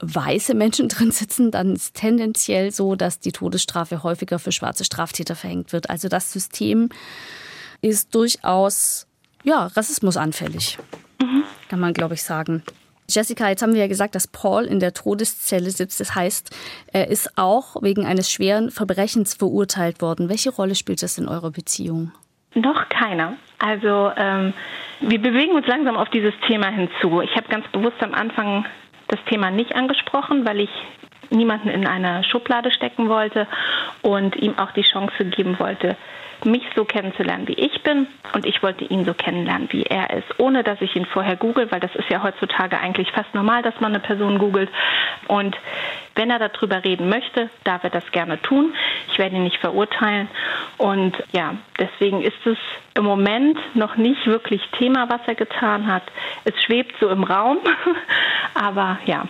weiße 0.00 0.54
Menschen 0.54 0.88
drin 0.90 1.10
sitzen, 1.10 1.50
dann 1.50 1.74
ist 1.74 1.94
tendenziell 1.94 2.70
so, 2.70 2.94
dass 2.94 3.20
die 3.20 3.32
Todesstrafe 3.32 4.02
häufiger 4.02 4.38
für 4.38 4.52
schwarze 4.52 4.84
Straftäter 4.84 5.36
verhängt 5.36 5.72
wird. 5.72 5.90
Also 5.90 6.08
das 6.08 6.32
System 6.32 6.88
ist 7.82 8.14
durchaus 8.14 9.06
ja, 9.42 9.66
rassismusanfällig, 9.66 10.78
mhm. 11.20 11.44
kann 11.68 11.80
man, 11.80 11.94
glaube 11.94 12.14
ich, 12.14 12.22
sagen. 12.22 12.62
Jessica, 13.08 13.48
jetzt 13.48 13.62
haben 13.62 13.74
wir 13.74 13.80
ja 13.80 13.88
gesagt, 13.88 14.14
dass 14.14 14.28
Paul 14.28 14.64
in 14.64 14.78
der 14.78 14.92
Todeszelle 14.92 15.70
sitzt. 15.70 16.00
Das 16.00 16.14
heißt, 16.14 16.54
er 16.92 17.08
ist 17.08 17.36
auch 17.36 17.82
wegen 17.82 18.06
eines 18.06 18.30
schweren 18.30 18.70
Verbrechens 18.70 19.34
verurteilt 19.34 20.00
worden. 20.00 20.28
Welche 20.28 20.50
Rolle 20.50 20.76
spielt 20.76 21.02
das 21.02 21.18
in 21.18 21.26
eurer 21.26 21.50
Beziehung? 21.50 22.12
Noch 22.54 22.88
keiner. 22.88 23.34
Also 23.58 24.12
ähm, 24.16 24.52
wir 25.00 25.20
bewegen 25.20 25.54
uns 25.54 25.66
langsam 25.66 25.96
auf 25.96 26.08
dieses 26.10 26.34
Thema 26.46 26.68
hinzu. 26.68 27.20
Ich 27.20 27.34
habe 27.36 27.48
ganz 27.48 27.66
bewusst 27.68 28.00
am 28.00 28.14
Anfang 28.14 28.64
das 29.10 29.22
Thema 29.24 29.50
nicht 29.50 29.74
angesprochen, 29.74 30.46
weil 30.46 30.60
ich 30.60 30.70
niemanden 31.30 31.68
in 31.68 31.86
eine 31.86 32.24
Schublade 32.24 32.70
stecken 32.70 33.08
wollte 33.08 33.46
und 34.02 34.36
ihm 34.36 34.58
auch 34.58 34.72
die 34.72 34.82
Chance 34.82 35.24
geben 35.26 35.58
wollte, 35.58 35.96
mich 36.44 36.62
so 36.74 36.84
kennenzulernen, 36.84 37.46
wie 37.48 37.54
ich 37.54 37.82
bin. 37.82 38.06
Und 38.32 38.46
ich 38.46 38.62
wollte 38.62 38.84
ihn 38.84 39.04
so 39.04 39.14
kennenlernen, 39.14 39.68
wie 39.72 39.82
er 39.82 40.10
ist, 40.10 40.38
ohne 40.38 40.62
dass 40.62 40.80
ich 40.80 40.96
ihn 40.96 41.04
vorher 41.04 41.36
google, 41.36 41.70
weil 41.70 41.80
das 41.80 41.94
ist 41.94 42.08
ja 42.08 42.22
heutzutage 42.22 42.78
eigentlich 42.78 43.10
fast 43.12 43.34
normal, 43.34 43.62
dass 43.62 43.78
man 43.80 43.92
eine 43.92 44.00
Person 44.00 44.38
googelt. 44.38 44.70
Und 45.28 45.56
wenn 46.14 46.30
er 46.30 46.38
darüber 46.38 46.82
reden 46.84 47.08
möchte, 47.08 47.50
darf 47.64 47.84
er 47.84 47.90
das 47.90 48.10
gerne 48.12 48.40
tun. 48.40 48.74
Ich 49.12 49.18
werde 49.18 49.36
ihn 49.36 49.44
nicht 49.44 49.58
verurteilen. 49.58 50.28
Und 50.80 51.12
ja, 51.32 51.56
deswegen 51.78 52.22
ist 52.22 52.46
es 52.46 52.56
im 52.94 53.04
Moment 53.04 53.58
noch 53.74 53.96
nicht 53.96 54.26
wirklich 54.26 54.62
Thema, 54.78 55.10
was 55.10 55.20
er 55.26 55.34
getan 55.34 55.86
hat. 55.86 56.04
Es 56.44 56.54
schwebt 56.64 56.94
so 56.98 57.10
im 57.10 57.22
Raum. 57.22 57.58
Aber 58.54 58.98
ja, 59.04 59.26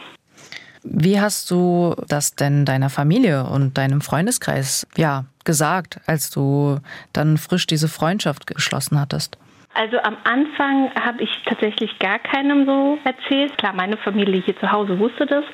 wie 0.82 1.20
hast 1.20 1.50
du 1.50 1.94
das 2.08 2.36
denn 2.36 2.64
deiner 2.64 2.88
Familie 2.88 3.44
und 3.44 3.76
deinem 3.76 4.00
Freundeskreis 4.00 4.86
ja 4.96 5.24
gesagt, 5.44 6.00
als 6.06 6.30
du 6.30 6.78
dann 7.12 7.36
frisch 7.36 7.66
diese 7.66 7.88
Freundschaft 7.88 8.46
geschlossen 8.46 8.98
hattest? 8.98 9.36
Also 9.72 9.98
am 10.02 10.16
Anfang 10.24 10.90
habe 11.00 11.22
ich 11.22 11.30
tatsächlich 11.44 11.98
gar 11.98 12.18
keinem 12.18 12.66
so 12.66 12.98
erzählt. 13.04 13.56
Klar, 13.56 13.72
meine 13.72 13.96
Familie 13.96 14.42
hier 14.42 14.58
zu 14.58 14.72
Hause 14.72 14.98
wusste 14.98 15.26
das, 15.26 15.44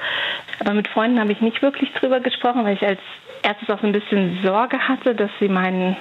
aber 0.58 0.72
mit 0.72 0.88
Freunden 0.88 1.20
habe 1.20 1.32
ich 1.32 1.40
nicht 1.40 1.60
wirklich 1.60 1.92
drüber 1.92 2.20
gesprochen, 2.20 2.64
weil 2.64 2.74
ich 2.74 2.86
als 2.86 3.00
erstes 3.42 3.68
auch 3.70 3.80
so 3.80 3.86
ein 3.86 3.92
bisschen 3.92 4.40
Sorge 4.42 4.78
hatte, 4.78 5.14
dass 5.14 5.30
sie 5.38 5.48
meinen, 5.48 5.96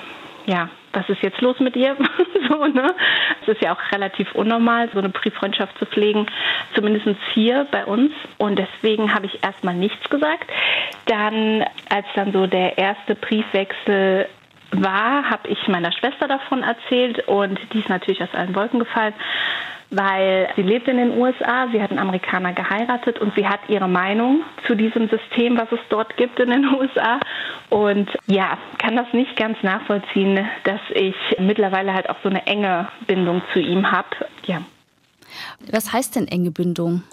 ja, 0.45 0.69
was 0.93 1.07
ist 1.09 1.21
jetzt 1.21 1.41
los 1.41 1.59
mit 1.59 1.75
ihr? 1.75 1.95
so, 2.49 2.65
ne? 2.65 2.95
Es 3.41 3.49
ist 3.49 3.61
ja 3.61 3.73
auch 3.73 3.91
relativ 3.91 4.33
unnormal, 4.33 4.89
so 4.93 4.99
eine 4.99 5.09
Brieffreundschaft 5.09 5.77
zu 5.77 5.85
pflegen, 5.85 6.25
zumindest 6.73 7.07
hier 7.33 7.67
bei 7.69 7.85
uns. 7.85 8.13
Und 8.37 8.57
deswegen 8.57 9.13
habe 9.13 9.25
ich 9.25 9.43
erstmal 9.43 9.75
nichts 9.75 10.09
gesagt. 10.09 10.49
Dann, 11.05 11.65
als 11.89 12.05
dann 12.15 12.31
so 12.31 12.47
der 12.47 12.77
erste 12.77 13.15
Briefwechsel 13.15 14.27
war, 14.83 15.29
habe 15.29 15.47
ich 15.49 15.67
meiner 15.67 15.91
Schwester 15.91 16.27
davon 16.27 16.63
erzählt 16.63 17.27
und 17.27 17.59
die 17.73 17.79
ist 17.79 17.89
natürlich 17.89 18.21
aus 18.21 18.33
allen 18.33 18.55
Wolken 18.55 18.79
gefallen 18.79 19.13
weil 19.91 20.49
sie 20.55 20.61
lebt 20.61 20.87
in 20.87 20.97
den 20.97 21.17
USA, 21.17 21.67
sie 21.71 21.81
hat 21.81 21.91
einen 21.91 21.99
Amerikaner 21.99 22.53
geheiratet 22.53 23.19
und 23.19 23.33
sie 23.35 23.47
hat 23.47 23.61
ihre 23.67 23.87
Meinung 23.87 24.41
zu 24.67 24.75
diesem 24.75 25.09
System, 25.09 25.57
was 25.57 25.71
es 25.71 25.79
dort 25.89 26.17
gibt 26.17 26.39
in 26.39 26.49
den 26.49 26.65
USA. 26.79 27.19
Und 27.69 28.09
ja, 28.27 28.57
kann 28.77 28.95
das 28.95 29.07
nicht 29.13 29.35
ganz 29.37 29.57
nachvollziehen, 29.63 30.45
dass 30.63 30.81
ich 30.93 31.15
mittlerweile 31.39 31.93
halt 31.93 32.09
auch 32.09 32.17
so 32.23 32.29
eine 32.29 32.45
enge 32.47 32.87
Bindung 33.07 33.41
zu 33.53 33.59
ihm 33.59 33.91
habe. 33.91 34.07
Ja. 34.45 34.61
Was 35.71 35.93
heißt 35.93 36.15
denn 36.15 36.27
enge 36.27 36.51
Bindung? 36.51 37.03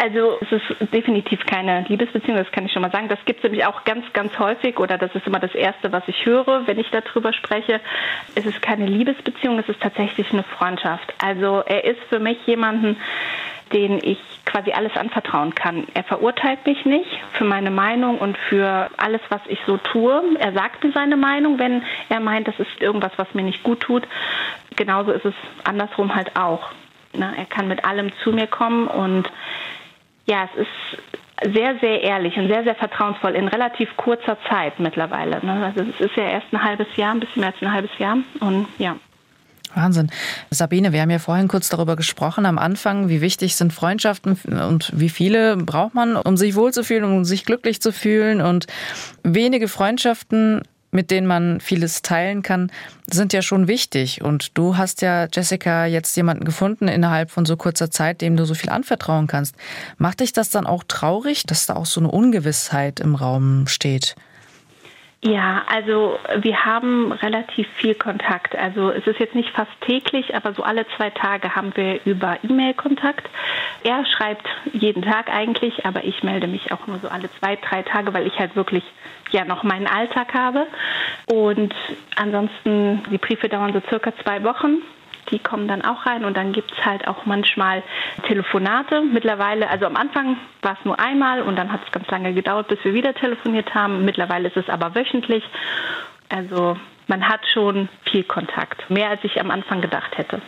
Also 0.00 0.38
es 0.40 0.52
ist 0.52 0.94
definitiv 0.94 1.44
keine 1.44 1.84
Liebesbeziehung, 1.88 2.36
das 2.36 2.50
kann 2.52 2.64
ich 2.64 2.72
schon 2.72 2.82
mal 2.82 2.92
sagen. 2.92 3.08
Das 3.08 3.18
gibt 3.24 3.38
es 3.38 3.42
nämlich 3.42 3.66
auch 3.66 3.82
ganz, 3.82 4.04
ganz 4.12 4.38
häufig 4.38 4.78
oder 4.78 4.96
das 4.96 5.12
ist 5.16 5.26
immer 5.26 5.40
das 5.40 5.54
Erste, 5.56 5.90
was 5.90 6.04
ich 6.06 6.24
höre, 6.24 6.68
wenn 6.68 6.78
ich 6.78 6.88
darüber 6.90 7.32
spreche. 7.32 7.80
Es 8.36 8.46
ist 8.46 8.62
keine 8.62 8.86
Liebesbeziehung, 8.86 9.58
es 9.58 9.68
ist 9.68 9.80
tatsächlich 9.80 10.32
eine 10.32 10.44
Freundschaft. 10.44 11.12
Also 11.20 11.64
er 11.66 11.82
ist 11.82 12.00
für 12.08 12.20
mich 12.20 12.38
jemanden, 12.46 12.96
den 13.72 13.98
ich 14.00 14.18
quasi 14.44 14.70
alles 14.70 14.96
anvertrauen 14.96 15.56
kann. 15.56 15.88
Er 15.94 16.04
verurteilt 16.04 16.64
mich 16.64 16.84
nicht 16.84 17.10
für 17.32 17.44
meine 17.44 17.72
Meinung 17.72 18.18
und 18.18 18.38
für 18.38 18.88
alles, 18.98 19.20
was 19.30 19.40
ich 19.48 19.58
so 19.66 19.78
tue. 19.78 20.22
Er 20.38 20.52
sagt 20.52 20.84
mir 20.84 20.92
seine 20.92 21.16
Meinung, 21.16 21.58
wenn 21.58 21.82
er 22.08 22.20
meint, 22.20 22.46
das 22.46 22.58
ist 22.60 22.80
irgendwas, 22.80 23.12
was 23.16 23.34
mir 23.34 23.42
nicht 23.42 23.64
gut 23.64 23.80
tut. 23.80 24.06
Genauso 24.76 25.10
ist 25.10 25.24
es 25.24 25.34
andersrum 25.64 26.14
halt 26.14 26.36
auch. 26.36 26.70
Er 27.12 27.46
kann 27.46 27.66
mit 27.66 27.84
allem 27.84 28.12
zu 28.22 28.30
mir 28.30 28.46
kommen 28.46 28.86
und 28.86 29.28
ja, 30.28 30.48
es 30.54 30.62
ist 30.62 31.54
sehr, 31.54 31.78
sehr 31.80 32.02
ehrlich 32.02 32.36
und 32.36 32.48
sehr, 32.48 32.64
sehr 32.64 32.74
vertrauensvoll 32.74 33.34
in 33.34 33.48
relativ 33.48 33.88
kurzer 33.96 34.36
Zeit 34.48 34.78
mittlerweile. 34.80 35.44
Ne? 35.44 35.66
Also 35.66 35.90
es 35.90 36.00
ist 36.00 36.16
ja 36.16 36.24
erst 36.24 36.46
ein 36.52 36.62
halbes 36.62 36.88
Jahr, 36.96 37.14
ein 37.14 37.20
bisschen 37.20 37.40
mehr 37.40 37.52
als 37.52 37.62
ein 37.62 37.72
halbes 37.72 37.90
Jahr. 37.98 38.18
Und 38.40 38.66
ja. 38.78 38.96
Wahnsinn. 39.74 40.10
Sabine, 40.50 40.92
wir 40.92 41.02
haben 41.02 41.10
ja 41.10 41.18
vorhin 41.18 41.46
kurz 41.46 41.68
darüber 41.68 41.94
gesprochen 41.94 42.46
am 42.46 42.58
Anfang, 42.58 43.08
wie 43.08 43.20
wichtig 43.20 43.54
sind 43.54 43.72
Freundschaften 43.72 44.38
und 44.66 44.90
wie 44.98 45.10
viele 45.10 45.56
braucht 45.56 45.94
man, 45.94 46.16
um 46.16 46.36
sich 46.36 46.54
wohlzufühlen, 46.56 47.04
um 47.04 47.24
sich 47.24 47.44
glücklich 47.44 47.80
zu 47.80 47.92
fühlen. 47.92 48.40
Und 48.40 48.66
wenige 49.22 49.68
Freundschaften 49.68 50.62
mit 50.90 51.10
denen 51.10 51.26
man 51.26 51.60
vieles 51.60 52.02
teilen 52.02 52.42
kann, 52.42 52.70
sind 53.10 53.32
ja 53.32 53.42
schon 53.42 53.68
wichtig. 53.68 54.22
Und 54.22 54.56
du 54.56 54.76
hast 54.76 55.02
ja, 55.02 55.26
Jessica, 55.32 55.86
jetzt 55.86 56.16
jemanden 56.16 56.44
gefunden 56.44 56.88
innerhalb 56.88 57.30
von 57.30 57.44
so 57.46 57.56
kurzer 57.56 57.90
Zeit, 57.90 58.20
dem 58.20 58.36
du 58.36 58.44
so 58.44 58.54
viel 58.54 58.70
anvertrauen 58.70 59.26
kannst. 59.26 59.54
Macht 59.98 60.20
dich 60.20 60.32
das 60.32 60.50
dann 60.50 60.66
auch 60.66 60.84
traurig, 60.86 61.44
dass 61.44 61.66
da 61.66 61.76
auch 61.76 61.86
so 61.86 62.00
eine 62.00 62.10
Ungewissheit 62.10 63.00
im 63.00 63.14
Raum 63.14 63.66
steht? 63.66 64.16
Ja, 65.20 65.64
also 65.66 66.16
wir 66.36 66.64
haben 66.64 67.10
relativ 67.10 67.66
viel 67.74 67.96
Kontakt. 67.96 68.54
Also 68.54 68.90
es 68.90 69.04
ist 69.04 69.18
jetzt 69.18 69.34
nicht 69.34 69.50
fast 69.50 69.70
täglich, 69.80 70.36
aber 70.36 70.52
so 70.52 70.62
alle 70.62 70.86
zwei 70.96 71.10
Tage 71.10 71.56
haben 71.56 71.72
wir 71.74 72.00
über 72.04 72.38
E-Mail 72.44 72.74
Kontakt. 72.74 73.28
Er 73.82 74.06
schreibt 74.06 74.46
jeden 74.72 75.02
Tag 75.02 75.28
eigentlich, 75.28 75.84
aber 75.84 76.04
ich 76.04 76.22
melde 76.22 76.46
mich 76.46 76.70
auch 76.70 76.86
nur 76.86 77.00
so 77.00 77.08
alle 77.08 77.28
zwei, 77.40 77.56
drei 77.56 77.82
Tage, 77.82 78.14
weil 78.14 78.28
ich 78.28 78.38
halt 78.38 78.54
wirklich 78.54 78.84
ja 79.32 79.44
noch 79.44 79.64
meinen 79.64 79.88
Alltag 79.88 80.34
habe. 80.34 80.68
Und 81.26 81.74
ansonsten, 82.14 83.02
die 83.10 83.18
Briefe 83.18 83.48
dauern 83.48 83.72
so 83.72 83.82
circa 83.88 84.12
zwei 84.22 84.44
Wochen 84.44 84.82
die 85.30 85.38
kommen 85.38 85.68
dann 85.68 85.82
auch 85.82 86.06
rein 86.06 86.24
und 86.24 86.36
dann 86.36 86.52
gibt 86.52 86.72
es 86.72 86.84
halt 86.84 87.06
auch 87.06 87.26
manchmal 87.26 87.82
Telefonate. 88.26 89.02
Mittlerweile, 89.02 89.68
also 89.68 89.86
am 89.86 89.96
Anfang 89.96 90.36
war 90.62 90.76
es 90.78 90.84
nur 90.84 90.98
einmal 90.98 91.42
und 91.42 91.56
dann 91.56 91.72
hat 91.72 91.80
es 91.84 91.92
ganz 91.92 92.08
lange 92.08 92.32
gedauert, 92.34 92.68
bis 92.68 92.82
wir 92.84 92.94
wieder 92.94 93.14
telefoniert 93.14 93.74
haben. 93.74 94.04
Mittlerweile 94.04 94.48
ist 94.48 94.56
es 94.56 94.68
aber 94.68 94.94
wöchentlich. 94.94 95.44
Also 96.28 96.76
man 97.06 97.28
hat 97.28 97.40
schon 97.52 97.88
viel 98.10 98.24
Kontakt, 98.24 98.88
mehr 98.90 99.10
als 99.10 99.24
ich 99.24 99.40
am 99.40 99.50
Anfang 99.50 99.80
gedacht 99.80 100.16
hätte. 100.18 100.40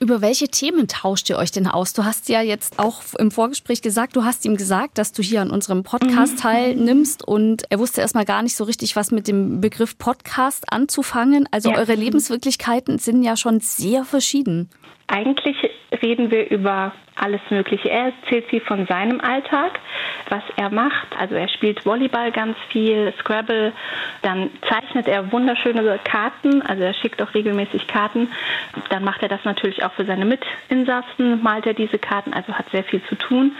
Über 0.00 0.20
welche 0.20 0.48
Themen 0.48 0.88
tauscht 0.88 1.30
ihr 1.30 1.38
euch 1.38 1.52
denn 1.52 1.66
aus? 1.66 1.92
Du 1.92 2.04
hast 2.04 2.28
ja 2.28 2.42
jetzt 2.42 2.78
auch 2.78 3.02
im 3.18 3.30
Vorgespräch 3.30 3.80
gesagt, 3.80 4.16
du 4.16 4.24
hast 4.24 4.44
ihm 4.44 4.56
gesagt, 4.56 4.98
dass 4.98 5.12
du 5.12 5.22
hier 5.22 5.40
an 5.40 5.50
unserem 5.50 5.82
Podcast 5.82 6.34
mhm. 6.34 6.40
teilnimmst 6.40 7.26
und 7.26 7.62
er 7.70 7.78
wusste 7.78 8.00
erstmal 8.00 8.24
gar 8.24 8.42
nicht 8.42 8.56
so 8.56 8.64
richtig, 8.64 8.96
was 8.96 9.12
mit 9.12 9.28
dem 9.28 9.60
Begriff 9.60 9.96
Podcast 9.96 10.72
anzufangen. 10.72 11.48
Also 11.52 11.70
ja. 11.70 11.78
eure 11.78 11.94
Lebenswirklichkeiten 11.94 12.98
sind 12.98 13.22
ja 13.22 13.36
schon 13.36 13.60
sehr 13.60 14.04
verschieden. 14.04 14.68
Eigentlich 15.06 15.56
reden 16.02 16.30
wir 16.30 16.50
über 16.50 16.92
alles 17.16 17.40
Mögliche. 17.50 17.90
Er 17.90 18.06
erzählt 18.06 18.46
viel 18.46 18.60
von 18.60 18.86
seinem 18.86 19.20
Alltag, 19.20 19.78
was 20.28 20.42
er 20.56 20.70
macht. 20.70 21.08
Also 21.18 21.34
er 21.34 21.48
spielt 21.48 21.84
Volleyball 21.86 22.32
ganz 22.32 22.56
viel, 22.68 23.12
Scrabble, 23.18 23.72
dann 24.22 24.50
zeichnet 24.68 25.08
er 25.08 25.32
wunderschöne 25.32 25.98
Karten, 26.04 26.62
also 26.62 26.82
er 26.82 26.94
schickt 26.94 27.22
auch 27.22 27.34
regelmäßig 27.34 27.86
Karten. 27.86 28.28
Dann 28.90 29.04
macht 29.04 29.22
er 29.22 29.28
das 29.28 29.44
natürlich 29.44 29.84
auch 29.84 29.92
für 29.92 30.04
seine 30.04 30.24
Mitinsassen, 30.24 31.42
malt 31.42 31.66
er 31.66 31.74
diese 31.74 31.98
Karten, 31.98 32.32
also 32.32 32.52
hat 32.54 32.70
sehr 32.70 32.84
viel 32.84 33.02
zu 33.04 33.14
tun. 33.14 33.56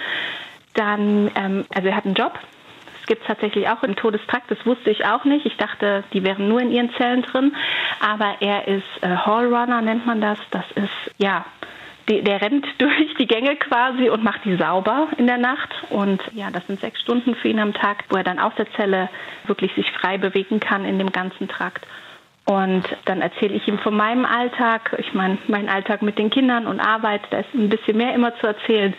Dann, 0.75 1.31
ähm, 1.37 1.65
also 1.75 1.89
er 1.89 1.97
hat 1.97 2.05
einen 2.05 2.15
Job, 2.15 2.39
es 3.05 3.09
gibt 3.09 3.27
tatsächlich 3.27 3.69
auch 3.69 3.83
im 3.83 3.97
Todestrakt, 3.97 4.51
das 4.51 4.65
wusste 4.65 4.91
ich 4.91 5.05
auch 5.05 5.27
nicht. 5.27 5.45
Ich 5.45 5.59
dachte, 5.59 6.05
die 6.15 6.25
wären 6.25 6.49
nur 6.49 6.63
in 6.63 6.73
ihren 6.73 6.91
Zellen 6.95 7.21
drin. 7.21 7.55
Aber 8.01 8.37
er 8.41 8.67
ist 8.67 8.83
äh, 9.03 9.09
Hallrunner, 9.09 9.83
nennt 9.83 10.07
man 10.07 10.23
das. 10.23 10.39
Das 10.51 10.65
ist, 10.75 11.15
ja, 11.19 11.45
der 12.09 12.41
rennt 12.41 12.67
durch 12.79 13.15
die 13.19 13.27
Gänge 13.27 13.57
quasi 13.57 14.09
und 14.09 14.23
macht 14.23 14.45
die 14.45 14.57
sauber 14.57 15.09
in 15.17 15.27
der 15.27 15.39
Nacht. 15.39 15.71
Und 15.91 16.23
ja, 16.35 16.51
das 16.51 16.67
sind 16.67 16.81
sechs 16.81 17.01
Stunden 17.01 17.35
für 17.35 17.49
ihn 17.49 17.59
am 17.59 17.75
Tag, 17.75 18.05
wo 18.11 18.17
er 18.17 18.25
dann 18.25 18.39
aus 18.39 18.53
der 18.57 18.71
Zelle 18.73 19.09
wirklich 19.47 19.73
sich 19.75 19.91
frei 19.93 20.19
bewegen 20.19 20.61
kann 20.61 20.85
in 20.85 20.99
dem 20.99 21.13
ganzen 21.13 21.49
Trakt. 21.49 21.87
Und 22.47 22.85
dann 23.07 23.23
erzähle 23.23 23.55
ich 23.55 23.67
ihm 23.69 23.79
von 23.79 23.97
meinem 23.97 24.27
Alltag. 24.27 24.95
Ich 24.99 25.15
meine, 25.15 25.39
mein 25.49 25.71
Alltag 25.71 26.03
mit 26.03 26.19
den 26.19 26.29
Kindern 26.29 26.67
und 26.67 26.79
Arbeit, 26.79 27.23
da 27.31 27.39
ist 27.39 27.55
ein 27.55 27.71
bisschen 27.71 27.97
mehr 27.97 28.15
immer 28.15 28.37
zu 28.37 28.47
erzählen. 28.47 28.93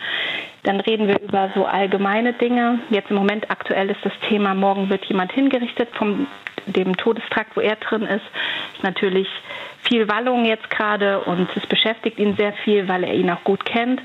Dann 0.64 0.80
reden 0.80 1.06
wir 1.06 1.20
über 1.20 1.52
so 1.54 1.64
allgemeine 1.64 2.32
Dinge. 2.32 2.80
Jetzt 2.90 3.10
im 3.10 3.16
Moment 3.16 3.48
aktuell 3.48 3.88
ist 3.88 4.04
das 4.04 4.12
Thema, 4.28 4.54
morgen 4.54 4.90
wird 4.90 5.04
jemand 5.04 5.30
hingerichtet 5.30 5.88
vom 5.94 6.26
dem 6.66 6.96
Todestrakt, 6.96 7.56
wo 7.56 7.60
er 7.60 7.76
drin 7.76 8.02
ist. 8.02 8.24
Ist 8.74 8.82
natürlich 8.82 9.28
viel 9.82 10.08
Wallung 10.08 10.44
jetzt 10.44 10.68
gerade 10.70 11.20
und 11.20 11.48
es 11.56 11.66
beschäftigt 11.66 12.18
ihn 12.18 12.36
sehr 12.36 12.52
viel, 12.64 12.88
weil 12.88 13.04
er 13.04 13.14
ihn 13.14 13.30
auch 13.30 13.44
gut 13.44 13.64
kennt. 13.64 14.00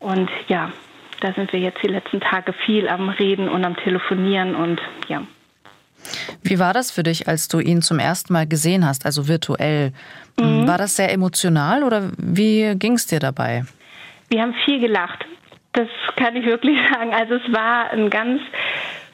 Und 0.00 0.30
ja, 0.48 0.72
da 1.20 1.32
sind 1.32 1.52
wir 1.52 1.60
jetzt 1.60 1.82
die 1.82 1.88
letzten 1.88 2.20
Tage 2.20 2.52
viel 2.52 2.88
am 2.88 3.08
Reden 3.08 3.48
und 3.48 3.64
am 3.64 3.76
Telefonieren 3.76 4.54
und 4.54 4.80
ja. 5.08 5.22
Wie 6.42 6.58
war 6.58 6.74
das 6.74 6.90
für 6.90 7.02
dich, 7.02 7.28
als 7.28 7.48
du 7.48 7.60
ihn 7.60 7.80
zum 7.80 7.98
ersten 7.98 8.32
Mal 8.34 8.46
gesehen 8.46 8.86
hast, 8.86 9.06
also 9.06 9.26
virtuell? 9.28 9.92
Mhm. 10.38 10.68
War 10.68 10.76
das 10.76 10.96
sehr 10.96 11.10
emotional 11.12 11.82
oder 11.82 12.10
wie 12.18 12.74
ging 12.76 12.94
es 12.94 13.06
dir 13.06 13.20
dabei? 13.20 13.64
Wir 14.28 14.42
haben 14.42 14.54
viel 14.64 14.80
gelacht. 14.80 15.24
Das 15.72 15.88
kann 16.16 16.36
ich 16.36 16.44
wirklich 16.44 16.76
sagen. 16.92 17.14
Also 17.14 17.34
es 17.34 17.52
war 17.52 17.90
ein 17.90 18.10
ganz 18.10 18.40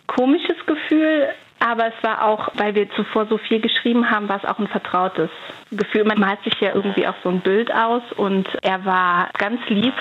komisches 0.07 0.57
Gefühl, 0.67 1.29
aber 1.61 1.89
es 1.89 2.03
war 2.03 2.25
auch, 2.25 2.49
weil 2.55 2.75
wir 2.75 2.91
zuvor 2.93 3.27
so 3.27 3.37
viel 3.37 3.61
geschrieben 3.61 4.11
haben, 4.11 4.29
war 4.29 4.39
es 4.39 4.45
auch 4.45 4.59
ein 4.59 4.67
vertrautes 4.67 5.31
Gefühl. 5.71 6.05
Man 6.05 6.19
malt 6.19 6.43
sich 6.43 6.59
ja 6.61 6.75
irgendwie 6.75 7.07
auch 7.07 7.15
so 7.23 7.29
ein 7.29 7.41
Bild 7.41 7.73
aus 7.73 8.03
und 8.17 8.49
er 8.63 8.85
war 8.85 9.29
ganz 9.39 9.61
lieb 9.69 9.95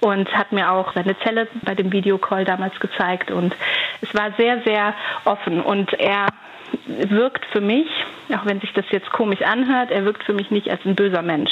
und 0.00 0.32
hat 0.32 0.52
mir 0.52 0.70
auch 0.70 0.94
seine 0.94 1.18
Zelle 1.18 1.48
bei 1.64 1.74
dem 1.74 1.92
Videocall 1.92 2.44
damals 2.44 2.78
gezeigt 2.78 3.30
und 3.32 3.54
es 4.00 4.14
war 4.14 4.32
sehr, 4.38 4.62
sehr 4.62 4.94
offen 5.24 5.60
und 5.60 5.92
er 5.94 6.26
wirkt 6.86 7.44
für 7.46 7.60
mich, 7.60 7.88
auch 8.30 8.46
wenn 8.46 8.60
sich 8.60 8.72
das 8.72 8.84
jetzt 8.90 9.10
komisch 9.10 9.42
anhört, 9.42 9.90
er 9.90 10.04
wirkt 10.04 10.22
für 10.22 10.32
mich 10.32 10.50
nicht 10.50 10.70
als 10.70 10.84
ein 10.84 10.94
böser 10.94 11.22
Mensch. 11.22 11.50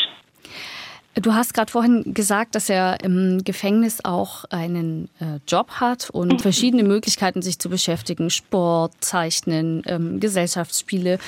Du 1.16 1.34
hast 1.34 1.54
gerade 1.54 1.72
vorhin 1.72 2.14
gesagt, 2.14 2.54
dass 2.54 2.70
er 2.70 3.02
im 3.02 3.42
Gefängnis 3.42 4.04
auch 4.04 4.44
einen 4.50 5.10
äh, 5.18 5.40
Job 5.46 5.72
hat 5.80 6.08
und 6.10 6.34
mhm. 6.34 6.38
verschiedene 6.38 6.84
Möglichkeiten, 6.84 7.42
sich 7.42 7.58
zu 7.58 7.68
beschäftigen. 7.68 8.30
Sport, 8.30 8.92
Zeichnen, 9.00 9.82
ähm, 9.86 10.20
Gesellschaftsspiele. 10.20 11.18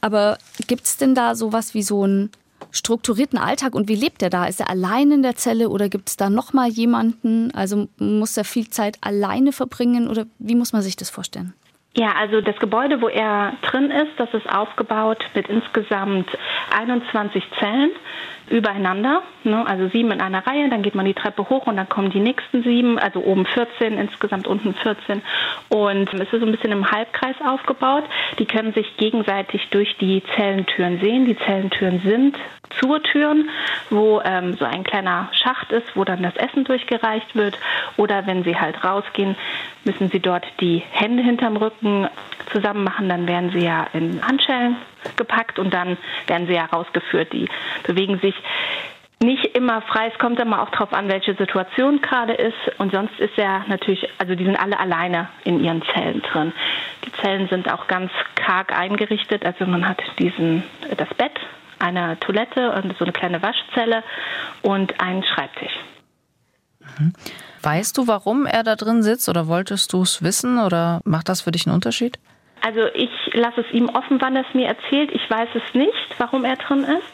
Aber 0.00 0.38
gibt 0.66 0.84
es 0.84 0.96
denn 0.96 1.14
da 1.14 1.36
sowas 1.36 1.72
wie 1.74 1.82
so 1.82 2.02
einen 2.02 2.30
strukturierten 2.72 3.38
Alltag 3.38 3.74
und 3.74 3.88
wie 3.88 3.94
lebt 3.94 4.22
er 4.22 4.30
da? 4.30 4.46
Ist 4.46 4.60
er 4.60 4.70
allein 4.70 5.12
in 5.12 5.22
der 5.22 5.36
Zelle 5.36 5.68
oder 5.68 5.88
gibt 5.88 6.08
es 6.08 6.16
da 6.16 6.30
noch 6.30 6.52
mal 6.52 6.68
jemanden? 6.68 7.52
Also 7.54 7.88
muss 7.98 8.36
er 8.36 8.44
viel 8.44 8.68
Zeit 8.68 8.98
alleine 9.00 9.52
verbringen 9.52 10.08
oder 10.08 10.26
wie 10.38 10.56
muss 10.56 10.72
man 10.72 10.82
sich 10.82 10.96
das 10.96 11.10
vorstellen? 11.10 11.54
Ja, 11.96 12.12
also 12.12 12.40
das 12.40 12.56
Gebäude, 12.58 13.00
wo 13.00 13.08
er 13.08 13.54
drin 13.62 13.90
ist, 13.90 14.12
das 14.18 14.32
ist 14.32 14.48
aufgebaut 14.48 15.24
mit 15.34 15.48
insgesamt 15.48 16.28
21 16.76 17.42
Zellen 17.58 17.90
übereinander, 18.50 19.22
ne? 19.44 19.66
also 19.66 19.88
sieben 19.88 20.10
in 20.10 20.20
einer 20.20 20.46
Reihe, 20.46 20.68
dann 20.68 20.82
geht 20.82 20.94
man 20.94 21.06
die 21.06 21.14
Treppe 21.14 21.48
hoch 21.48 21.66
und 21.66 21.76
dann 21.76 21.88
kommen 21.88 22.10
die 22.10 22.20
nächsten 22.20 22.62
sieben, 22.62 22.98
also 22.98 23.20
oben 23.20 23.46
14, 23.46 23.98
insgesamt 23.98 24.46
unten 24.46 24.74
14. 24.74 25.22
Und 25.68 26.12
es 26.14 26.32
ist 26.32 26.40
so 26.40 26.46
ein 26.46 26.52
bisschen 26.52 26.72
im 26.72 26.90
Halbkreis 26.90 27.36
aufgebaut. 27.46 28.04
Die 28.38 28.46
können 28.46 28.72
sich 28.72 28.96
gegenseitig 28.96 29.68
durch 29.70 29.96
die 29.98 30.22
Zellentüren 30.36 31.00
sehen. 31.00 31.26
Die 31.26 31.36
Zellentüren 31.38 32.00
sind 32.04 32.36
Zurtüren, 32.78 33.48
wo 33.90 34.20
ähm, 34.24 34.56
so 34.56 34.64
ein 34.64 34.84
kleiner 34.84 35.28
Schacht 35.32 35.72
ist, 35.72 35.96
wo 35.96 36.04
dann 36.04 36.22
das 36.22 36.36
Essen 36.36 36.64
durchgereicht 36.64 37.34
wird. 37.34 37.58
Oder 37.96 38.26
wenn 38.26 38.44
sie 38.44 38.56
halt 38.56 38.82
rausgehen, 38.84 39.36
müssen 39.84 40.10
sie 40.10 40.20
dort 40.20 40.46
die 40.60 40.82
Hände 40.90 41.22
hinterm 41.22 41.56
Rücken 41.56 42.08
zusammen 42.52 42.84
machen. 42.84 43.08
Dann 43.08 43.26
werden 43.26 43.50
sie 43.50 43.64
ja 43.64 43.86
in 43.92 44.24
Handschellen 44.26 44.76
gepackt 45.16 45.58
und 45.58 45.72
dann 45.72 45.96
werden 46.26 46.46
sie 46.46 46.54
ja 46.54 46.66
rausgeführt. 46.66 47.32
Die 47.32 47.48
bewegen 47.84 48.18
sich 48.20 48.34
nicht 49.20 49.56
immer 49.56 49.82
frei. 49.82 50.10
Es 50.12 50.18
kommt 50.18 50.38
immer 50.38 50.62
auch 50.62 50.70
darauf 50.70 50.92
an, 50.92 51.08
welche 51.08 51.34
Situation 51.34 52.00
gerade 52.00 52.34
ist. 52.34 52.78
Und 52.78 52.92
sonst 52.92 53.18
ist 53.18 53.36
er 53.36 53.64
natürlich, 53.68 54.08
also 54.18 54.34
die 54.34 54.44
sind 54.44 54.56
alle 54.56 54.78
alleine 54.78 55.28
in 55.44 55.62
ihren 55.62 55.82
Zellen 55.82 56.22
drin. 56.22 56.52
Die 57.04 57.12
Zellen 57.20 57.48
sind 57.48 57.72
auch 57.72 57.86
ganz 57.88 58.12
karg 58.36 58.76
eingerichtet. 58.76 59.44
Also 59.44 59.66
man 59.66 59.88
hat 59.88 60.00
diesen, 60.18 60.62
das 60.96 61.08
Bett, 61.14 61.38
eine 61.78 62.18
Toilette 62.20 62.72
und 62.72 62.96
so 62.98 63.04
eine 63.04 63.12
kleine 63.12 63.42
Waschzelle 63.42 64.02
und 64.62 65.00
einen 65.00 65.22
Schreibtisch. 65.24 65.72
Mhm. 66.98 67.12
Weißt 67.62 67.96
du, 67.98 68.06
warum 68.06 68.46
er 68.46 68.62
da 68.62 68.76
drin 68.76 69.02
sitzt 69.02 69.28
oder 69.28 69.48
wolltest 69.48 69.92
du 69.92 70.02
es 70.02 70.22
wissen 70.22 70.58
oder 70.58 71.00
macht 71.04 71.28
das 71.28 71.42
für 71.42 71.50
dich 71.50 71.66
einen 71.66 71.74
Unterschied? 71.74 72.18
Also 72.60 72.86
ich 72.94 73.10
lasse 73.34 73.60
es 73.60 73.72
ihm 73.72 73.88
offen, 73.88 74.20
wann 74.20 74.36
er 74.36 74.44
es 74.46 74.54
mir 74.54 74.66
erzählt. 74.66 75.10
Ich 75.12 75.30
weiß 75.30 75.48
es 75.54 75.74
nicht, 75.74 76.14
warum 76.18 76.44
er 76.44 76.56
drin 76.56 76.84
ist. 76.84 77.12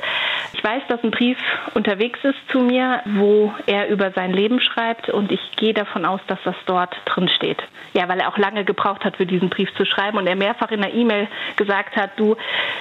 Ich 0.55 0.63
weiß, 0.63 0.83
dass 0.89 1.03
ein 1.03 1.11
Brief 1.11 1.37
unterwegs 1.75 2.21
ist 2.23 2.39
zu 2.51 2.61
mir, 2.61 3.03
wo 3.17 3.53
er 3.67 3.89
über 3.89 4.13
sein 4.13 4.33
Leben 4.33 4.61
schreibt 4.61 5.09
und 5.09 5.33
ich 5.33 5.41
gehe 5.57 5.75
davon 5.75 6.05
aus, 6.05 6.21
dass 6.29 6.39
das 6.45 6.55
dort 6.67 6.95
drin 7.07 7.29
steht. 7.29 7.63
Ja, 7.93 8.09
weil 8.09 8.21
er 8.21 8.29
auch 8.29 8.39
lange 8.39 8.65
gebraucht 8.65 9.05
hat, 9.05 9.17
für 9.17 9.27
diesen 9.27 9.51
Brief 9.51 9.69
zu 9.77 9.85
schreiben 9.85 10.17
und 10.17 10.27
er 10.27 10.37
mehrfach 10.37 10.71
in 10.71 10.81
der 10.81 10.95
E-Mail 10.95 11.29
gesagt 11.57 11.97
hat, 11.97 12.11
du, 12.17 12.37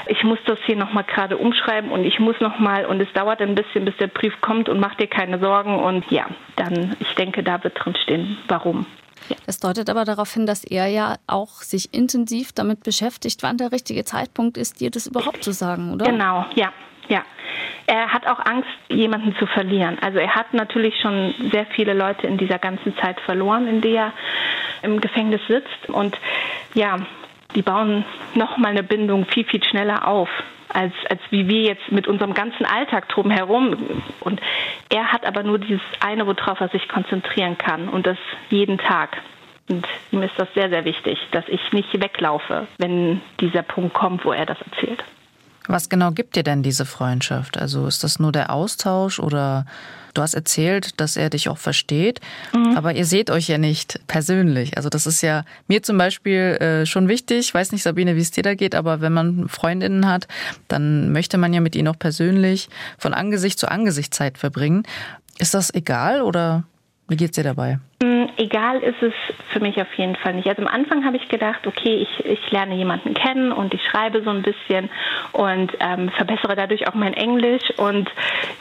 ich 0.08 0.24
muss 0.24 0.40
das 0.46 0.60
hier 0.66 0.76
nochmal 0.76 1.04
gerade 1.04 1.38
umschreiben 1.38 1.92
und 1.92 2.06
ich 2.06 2.20
muss 2.20 2.40
nochmal 2.40 2.86
und 2.86 3.02
es 3.02 3.12
dauert 3.14 3.42
ein 3.42 3.56
bisschen, 3.56 3.86
bis 3.86 3.98
der 3.98 4.08
Brief 4.08 4.40
kommt 4.42 4.70
und 4.70 4.80
mach 4.80 4.96
dir 4.96 5.08
keine 5.08 5.40
Sorgen 5.40 5.80
und 5.80 6.10
ja, 6.12 6.26
dann, 6.56 6.96
ich 7.00 7.16
denke, 7.16 7.44
da 7.44 7.64
wird 7.64 7.84
drin 7.84 7.96
stehen, 8.04 8.38
warum. 8.48 8.86
Das 9.46 9.60
deutet 9.60 9.90
aber 9.90 10.06
darauf 10.06 10.32
hin, 10.34 10.46
dass 10.46 10.64
er 10.64 10.88
ja 10.88 11.16
auch 11.28 11.62
sich 11.62 11.94
intensiv 11.94 12.52
damit 12.52 12.84
beschäftigt, 12.84 13.42
wann 13.42 13.58
der 13.58 13.72
richtige 13.72 14.04
Zeitpunkt 14.04 14.58
ist, 14.58 14.80
dir 14.80 14.92
das 14.92 15.08
überhaupt 15.08 15.44
zu 15.44 15.52
sagen, 15.54 15.94
oder? 15.94 16.06
Genau, 16.06 16.46
ja, 16.56 16.72
ja. 17.10 17.24
Er 17.86 18.14
hat 18.14 18.28
auch 18.28 18.40
Angst, 18.40 18.70
jemanden 18.90 19.36
zu 19.36 19.46
verlieren. 19.46 19.98
Also 20.02 20.18
er 20.18 20.36
hat 20.36 20.54
natürlich 20.54 21.00
schon 21.02 21.34
sehr 21.52 21.66
viele 21.66 21.94
Leute 21.94 22.28
in 22.28 22.38
dieser 22.38 22.58
ganzen 22.58 22.96
Zeit 22.98 23.20
verloren, 23.22 23.68
in 23.68 23.82
der 23.82 23.94
er 23.94 24.14
im 24.84 25.02
Gefängnis 25.02 25.42
sitzt. 25.48 25.90
Und 25.90 26.18
ja, 26.74 27.00
die 27.56 27.62
bauen 27.62 28.06
nochmal 28.36 28.72
eine 28.72 28.84
Bindung 28.84 29.26
viel, 29.26 29.46
viel 29.46 29.64
schneller 29.64 30.08
auf, 30.08 30.30
als, 30.70 30.94
als 31.10 31.22
wie 31.30 31.48
wir 31.48 31.62
jetzt 31.62 31.92
mit 31.92 32.08
unserem 32.08 32.34
ganzen 32.34 32.66
Alltag 32.66 33.10
drumherum. 33.10 34.02
Und 34.22 34.42
er 34.90 35.12
hat 35.12 35.26
aber 35.26 35.44
nur 35.44 35.60
dieses 35.60 35.82
eine, 36.00 36.26
worauf 36.26 36.60
er 36.60 36.70
sich 36.70 36.88
konzentrieren 36.88 37.58
kann 37.58 37.90
und 37.90 38.08
das 38.08 38.18
jeden 38.50 38.78
Tag. 38.78 39.18
Und 39.70 39.88
ihm 40.12 40.22
ist 40.24 40.34
das 40.38 40.48
sehr, 40.56 40.70
sehr 40.70 40.86
wichtig, 40.86 41.18
dass 41.32 41.48
ich 41.48 41.62
nicht 41.72 41.94
weglaufe, 42.02 42.68
wenn 42.78 43.22
dieser 43.40 43.64
Punkt 43.64 43.94
kommt, 43.94 44.26
wo 44.26 44.34
er 44.34 44.46
das 44.46 44.58
erzählt. 44.62 45.04
Was 45.68 45.90
genau 45.90 46.12
gibt 46.12 46.36
dir 46.36 46.44
denn 46.44 46.64
diese 46.64 46.86
Freundschaft? 46.86 47.58
Also 47.58 47.88
ist 47.88 48.04
das 48.04 48.20
nur 48.20 48.32
der 48.32 48.52
Austausch 48.52 49.20
oder 49.20 49.66
du 50.14 50.22
hast 50.22 50.34
erzählt, 50.34 51.00
dass 51.00 51.16
er 51.16 51.30
dich 51.30 51.50
auch 51.50 51.58
versteht, 51.58 52.20
mhm. 52.54 52.78
aber 52.78 52.94
ihr 52.94 53.06
seht 53.06 53.30
euch 53.32 53.48
ja 53.48 53.58
nicht 53.58 54.00
persönlich. 54.08 54.78
Also 54.78 54.90
das 54.90 55.08
ist 55.08 55.22
ja 55.22 55.44
mir 55.68 55.82
zum 55.82 55.98
Beispiel 55.98 56.58
äh, 56.60 56.86
schon 56.86 57.08
wichtig. 57.08 57.40
Ich 57.40 57.54
weiß 57.54 57.72
nicht, 57.72 57.84
Sabine, 57.84 58.16
wie 58.16 58.22
es 58.22 58.32
dir 58.32 58.44
da 58.44 58.56
geht, 58.56 58.76
aber 58.76 59.02
wenn 59.02 59.14
man 59.14 59.48
Freundinnen 59.50 60.08
hat, 60.08 60.28
dann 60.68 61.12
möchte 61.12 61.38
man 61.38 61.54
ja 61.54 61.62
mit 61.62 61.76
ihnen 61.76 61.88
auch 61.88 62.00
persönlich 62.00 62.70
von 62.98 63.14
Angesicht 63.14 63.60
zu 63.60 63.70
Angesicht 63.70 64.14
Zeit 64.14 64.38
verbringen. 64.38 64.84
Ist 65.40 65.54
das 65.54 65.74
egal 65.74 66.22
oder 66.22 66.64
wie 67.08 67.16
geht's 67.16 67.36
dir 67.36 67.44
dabei? 67.44 67.80
Mm, 68.02 68.26
egal 68.38 68.80
ist 68.80 69.02
es 69.02 69.14
für 69.52 69.60
mich 69.60 69.80
auf 69.82 69.94
jeden 69.96 70.16
Fall 70.16 70.34
nicht. 70.34 70.48
Also 70.48 70.62
am 70.62 70.68
Anfang 70.68 71.06
habe 71.06 71.18
ich 71.18 71.28
gedacht, 71.28 71.68
okay, 71.68 71.96
ich, 71.96 72.26
ich 72.26 72.52
lerne 72.52 72.76
jemanden 72.76 73.14
kennen 73.14 73.52
und 73.52 73.74
ich 73.74 73.82
schreibe 73.84 74.24
so 74.24 74.30
ein 74.30 74.42
bisschen 74.42 74.90
und 75.32 75.72
ähm, 75.80 76.10
verbessere 76.10 76.56
dadurch 76.56 76.88
auch 76.88 76.94
mein 76.94 77.14
Englisch 77.14 77.64
und 77.78 78.10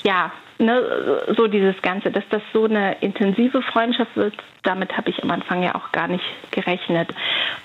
ja, 0.02 0.32
ne, 0.62 1.24
so 1.36 1.46
dieses 1.46 1.80
Ganze, 1.82 2.10
dass 2.10 2.24
das 2.30 2.42
so 2.52 2.64
eine 2.64 2.96
intensive 3.00 3.62
Freundschaft 3.62 4.16
wird, 4.16 4.34
damit 4.62 4.96
habe 4.96 5.10
ich 5.10 5.22
am 5.22 5.30
Anfang 5.30 5.62
ja 5.62 5.74
auch 5.74 5.92
gar 5.92 6.08
nicht 6.08 6.24
gerechnet. 6.50 7.10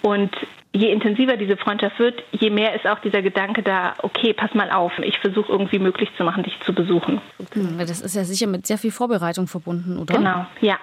Und 0.01 0.35
je 0.73 0.91
intensiver 0.91 1.37
diese 1.37 1.57
Freundschaft 1.57 1.99
wird, 1.99 2.23
je 2.31 2.49
mehr 2.49 2.75
ist 2.75 2.87
auch 2.87 2.99
dieser 2.99 3.21
Gedanke 3.21 3.63
da, 3.63 3.93
okay, 3.99 4.33
pass 4.33 4.53
mal 4.53 4.71
auf, 4.71 4.91
ich 4.99 5.17
versuche 5.19 5.51
irgendwie 5.51 5.79
möglich 5.79 6.09
zu 6.17 6.23
machen, 6.23 6.43
dich 6.43 6.59
zu 6.61 6.73
besuchen. 6.73 7.21
Hm, 7.53 7.77
das 7.79 8.01
ist 8.01 8.15
ja 8.15 8.23
sicher 8.23 8.47
mit 8.47 8.67
sehr 8.67 8.77
viel 8.77 8.91
Vorbereitung 8.91 9.47
verbunden, 9.47 9.97
oder? 9.97 10.15
Genau, 10.15 10.45
ja. 10.61 10.77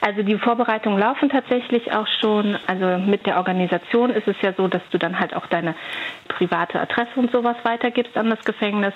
Also 0.00 0.22
die 0.22 0.36
Vorbereitungen 0.36 0.98
laufen 0.98 1.28
tatsächlich 1.28 1.92
auch 1.92 2.06
schon. 2.20 2.56
Also 2.66 2.98
mit 2.98 3.26
der 3.26 3.36
Organisation 3.36 4.10
ist 4.10 4.26
es 4.28 4.36
ja 4.42 4.52
so, 4.56 4.68
dass 4.68 4.82
du 4.90 4.98
dann 4.98 5.18
halt 5.18 5.34
auch 5.34 5.46
deine 5.46 5.74
private 6.28 6.80
Adresse 6.80 7.10
und 7.16 7.30
sowas 7.30 7.56
weitergibst 7.62 8.16
an 8.16 8.30
das 8.30 8.44
Gefängnis. 8.44 8.94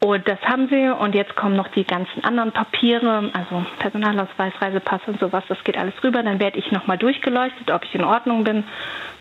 Und 0.00 0.26
das 0.28 0.40
haben 0.42 0.70
wir. 0.70 0.98
Und 0.98 1.14
jetzt 1.14 1.36
kommen 1.36 1.56
noch 1.56 1.68
die 1.68 1.84
ganzen 1.84 2.24
anderen 2.24 2.52
Papiere, 2.52 3.30
also 3.32 3.64
Personalausweis, 3.78 4.52
Reisepass 4.60 5.02
und 5.06 5.20
sowas. 5.20 5.44
Das 5.48 5.62
geht 5.64 5.76
alles 5.76 5.94
rüber. 6.02 6.22
Dann 6.22 6.40
werde 6.40 6.58
ich 6.58 6.72
nochmal 6.72 6.98
durchgeleuchtet, 6.98 7.70
ob 7.70 7.84
ich 7.84 7.94
in 7.94 8.04
Ordnung 8.04 8.44
bin. 8.44 8.64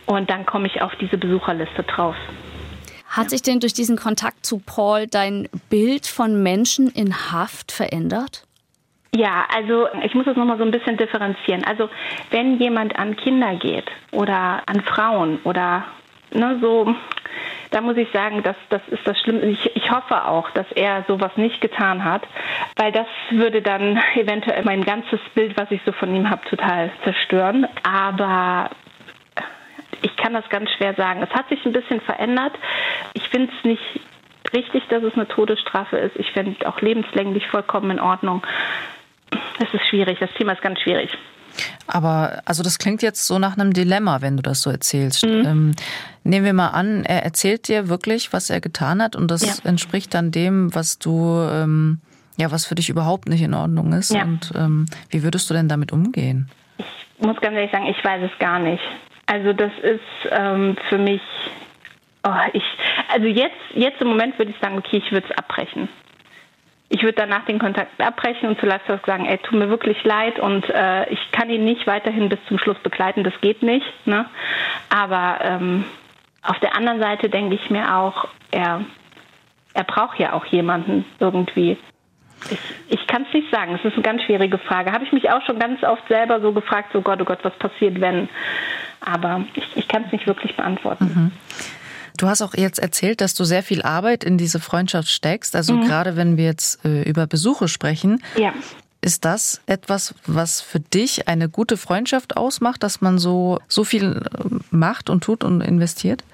Und 0.05 0.29
dann 0.29 0.46
komme 0.46 0.67
ich 0.67 0.81
auf 0.81 0.96
diese 0.96 1.17
Besucherliste 1.17 1.84
drauf. 1.84 2.15
Hat 3.10 3.31
sich 3.31 3.41
denn 3.41 3.60
durch 3.60 3.74
diesen 3.74 3.98
Kontakt 3.98 4.46
zu 4.46 4.60
Paul 4.60 5.08
dein 5.08 5.50
Bild 5.69 6.05
von 6.05 6.43
Menschen 6.43 6.89
in 6.89 7.31
Haft 7.31 7.72
verändert? 7.72 8.43
Ja, 9.16 9.46
also 9.56 9.88
ich 10.04 10.13
muss 10.13 10.25
das 10.25 10.38
nochmal 10.38 10.58
so 10.58 10.63
ein 10.63 10.72
bisschen 10.72 10.98
differenzieren. 10.98 11.63
Also 11.63 11.89
wenn 12.30 12.60
jemand 12.60 12.98
an 12.98 13.16
Kinder 13.16 13.56
geht 13.56 13.89
oder 14.12 14.62
an 14.68 14.82
Frauen 14.82 15.39
oder 15.44 15.84
ne, 16.32 16.60
so, 16.62 16.94
da 17.72 17.82
muss 17.82 17.98
ich 17.98 18.08
sagen, 18.12 18.44
dass 18.44 18.56
das 18.70 18.82
ist 18.89 19.06
das 19.06 19.20
Schlimme. 19.20 19.42
Ich, 19.42 19.75
ich 19.75 19.92
hoffe 19.92 20.25
auch, 20.25 20.50
dass 20.51 20.72
er 20.74 21.06
sowas 21.08 21.32
nicht 21.38 21.60
getan 21.62 22.04
hat, 22.04 22.22
weil 22.75 22.92
das 22.92 23.08
würde 23.32 23.62
dann 23.62 24.00
eventuell 24.16 24.63
mein 24.63 24.84
ganzes 24.84 25.20
Bild, 25.34 25.58
was 25.58 25.72
ich 25.72 25.82
so 25.86 25.92
von 25.92 26.13
ihm 26.16 26.30
habe, 26.30 26.48
total 26.48 26.92
zerstören. 27.04 27.68
Aber 27.84 28.70
ich 30.01 30.16
kann 30.18 30.34
das 30.34 30.48
ganz 30.50 30.70
schwer 30.72 30.94
sagen. 30.94 31.22
Es 31.22 31.36
hat 31.36 31.50
sich 31.50 31.66
ein 31.66 31.74
bisschen 31.74 32.01
verändert. 32.01 32.54
Ich 33.13 33.28
finde 33.30 33.51
es 33.58 33.66
nicht 33.66 34.00
richtig, 34.54 34.88
dass 34.89 35.04
es 35.04 35.13
eine 35.13 35.28
Todesstrafe 35.28 35.98
ist. 35.98 36.16
Ich 36.16 36.32
finde 36.32 36.68
auch 36.68 36.82
lebenslänglich 36.82 37.48
vollkommen 37.48 37.92
in 37.92 38.00
Ordnung. 38.00 38.44
Es 39.59 39.74
ist 39.74 39.86
schwierig, 39.89 40.17
das 40.19 40.29
Thema 40.38 40.53
ist 40.53 40.62
ganz 40.62 40.79
schwierig. 40.79 41.09
Aber 41.88 42.41
also 42.45 42.63
das 42.63 42.77
klingt 42.77 43.01
jetzt 43.01 43.25
so 43.25 43.39
nach 43.39 43.58
einem 43.58 43.73
Dilemma, 43.73 44.21
wenn 44.21 44.38
du 44.38 44.43
das 44.43 44.62
so 44.62 44.69
erzählst. 44.69 45.25
Mhm. 45.25 45.45
Ähm, 45.45 45.71
nehmen 46.23 46.45
wir 46.45 46.54
mal 46.54 46.69
an, 46.69 47.04
er 47.06 47.23
erzählt 47.23 47.67
dir 47.67 47.89
wirklich, 47.89 48.32
was 48.32 48.49
er 48.49 48.62
getan 48.62 49.01
hat 49.01 49.15
und 49.15 49.30
das 49.30 49.41
ja. 49.41 49.69
entspricht 49.69 50.13
dann 50.13 50.32
dem, 50.32 50.73
was 50.73 50.99
du 50.99 51.41
ähm, 51.41 51.99
ja, 52.38 52.51
was 52.51 52.65
für 52.65 52.75
dich 52.75 52.89
überhaupt 52.89 53.27
nicht 53.27 53.41
in 53.41 53.54
Ordnung 53.54 53.91
ist. 53.91 54.13
Ja. 54.13 54.23
Und 54.23 54.54
ähm, 54.56 54.86
wie 55.10 55.23
würdest 55.23 55.49
du 55.49 55.54
denn 55.54 55.67
damit 55.67 55.91
umgehen? 55.91 56.49
Ich 56.77 57.25
muss 57.25 57.36
ganz 57.41 57.54
ehrlich 57.56 57.71
sagen, 57.71 57.88
ich 57.88 58.04
weiß 58.04 58.32
es 58.32 58.39
gar 58.39 58.60
nicht. 58.60 58.82
Also 59.25 59.51
das 59.51 59.71
ist 59.82 60.32
ähm, 60.32 60.77
für 60.88 60.97
mich, 60.97 61.21
oh, 62.23 62.32
ich, 62.54 62.63
also 63.13 63.27
jetzt, 63.27 63.58
jetzt 63.73 63.99
im 63.99 64.08
Moment 64.08 64.39
würde 64.39 64.51
ich 64.51 64.58
sagen, 64.62 64.77
okay, 64.77 65.01
ich 65.06 65.12
würde 65.12 65.27
es 65.30 65.38
abbrechen 65.38 65.89
ich 66.89 67.04
würde 67.04 67.13
danach 67.13 67.45
den 67.45 67.60
Kontakt 67.60 68.02
abbrechen 68.02 68.49
und 68.49 68.60
zu 68.60 68.65
Livestock 68.65 69.06
sagen, 69.06 69.25
ey, 69.28 69.38
tut 69.38 69.60
mir 69.60 69.69
wirklich 69.69 70.04
leid 70.04 70.39
und 70.39 70.67
äh, 70.69 71.08
ich 71.10 71.32
kann 71.32 71.49
ihn 71.49 71.63
nicht 71.63 71.86
weiterhin 71.86 72.30
bis 72.30 72.39
zum 72.47 72.58
Schluss 72.58 72.78
begleiten, 72.80 73.23
das 73.23 73.34
geht 73.41 73.62
nicht. 73.62 73.86
Ne? 74.06 74.25
Aber 74.89 75.39
ähm, 75.43 75.86
auf 76.41 76.60
der 76.60 76.75
anderen 76.75 76.99
Seite 76.99 77.30
denke 77.30 77.56
ich 77.56 77.69
mir 77.69 77.95
auch, 77.95 78.28
er, 78.49 78.82
er 79.75 79.84
braucht 79.84 80.17
ja 80.17 80.34
auch 80.34 80.45
jemanden 80.45 81.06
irgendwie. 81.19 81.78
Ich, 82.49 82.60
ich 82.88 83.08
kann 83.08 83.25
es 83.28 83.34
nicht 83.34 83.52
sagen, 83.52 83.75
es 83.75 83.86
ist 83.86 83.93
eine 83.93 84.02
ganz 84.02 84.23
schwierige 84.23 84.58
Frage. 84.58 84.91
Habe 84.91 85.04
ich 85.04 85.12
mich 85.12 85.30
auch 85.30 85.45
schon 85.45 85.60
ganz 85.60 85.84
oft 85.84 86.08
selber 86.08 86.41
so 86.41 86.54
gefragt, 86.54 86.89
so 86.93 87.02
Gott, 87.02 87.21
oh 87.21 87.25
Gott, 87.25 87.39
was 87.43 87.54
passiert, 87.60 88.02
wenn? 88.02 88.30
Aber 89.02 89.45
ich, 89.54 89.63
ich 89.75 89.88
kann 89.88 90.06
es 90.06 90.12
nicht 90.12 90.25
wirklich 90.25 90.56
beantworten. 90.56 91.06
Mhm. 91.06 91.32
Du 92.19 92.27
hast 92.27 92.41
auch 92.41 92.53
jetzt 92.53 92.79
erzählt, 92.79 93.21
dass 93.21 93.34
du 93.34 93.45
sehr 93.45 93.63
viel 93.63 93.82
Arbeit 93.82 94.25
in 94.25 94.38
diese 94.38 94.60
Freundschaft 94.60 95.08
steckst. 95.08 95.55
Also 95.55 95.73
mhm. 95.73 95.86
gerade 95.86 96.17
wenn 96.17 96.36
wir 96.36 96.43
jetzt 96.43 96.84
äh, 96.86 97.03
über 97.03 97.27
Besuche 97.27 97.69
sprechen. 97.69 98.21
Ja. 98.36 98.53
Ist 99.01 99.23
das 99.23 99.62
etwas, 99.67 100.13
was 100.27 100.60
für 100.60 100.82
dich 100.82 101.29
eine 101.29 101.47
gute 101.47 101.77
Freundschaft 101.77 102.36
ausmacht, 102.36 102.84
dass 102.84 102.99
man 102.99 103.19
so, 103.19 103.60
so 103.69 103.86
viel 103.86 104.17
äh, 104.17 104.55
macht 104.69 105.10
und 105.10 105.23
tut 105.23 105.45
und 105.45 105.62
investiert? 105.62 106.25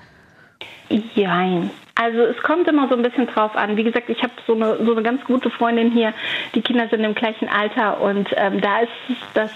Nein. 0.89 1.69
Also 1.93 2.17
es 2.23 2.37
kommt 2.41 2.67
immer 2.67 2.89
so 2.89 2.95
ein 2.95 3.03
bisschen 3.03 3.27
drauf 3.27 3.55
an. 3.55 3.77
Wie 3.77 3.83
gesagt, 3.83 4.09
ich 4.09 4.23
habe 4.23 4.33
so 4.47 4.55
eine, 4.55 4.83
so 4.83 4.91
eine 4.91 5.03
ganz 5.03 5.23
gute 5.25 5.51
Freundin 5.51 5.91
hier. 5.91 6.15
Die 6.55 6.61
Kinder 6.61 6.89
sind 6.89 7.03
im 7.03 7.13
gleichen 7.13 7.47
Alter 7.47 8.01
und 8.01 8.27
ähm, 8.35 8.59
da 8.59 8.79
ist 8.79 8.91
das 9.35 9.51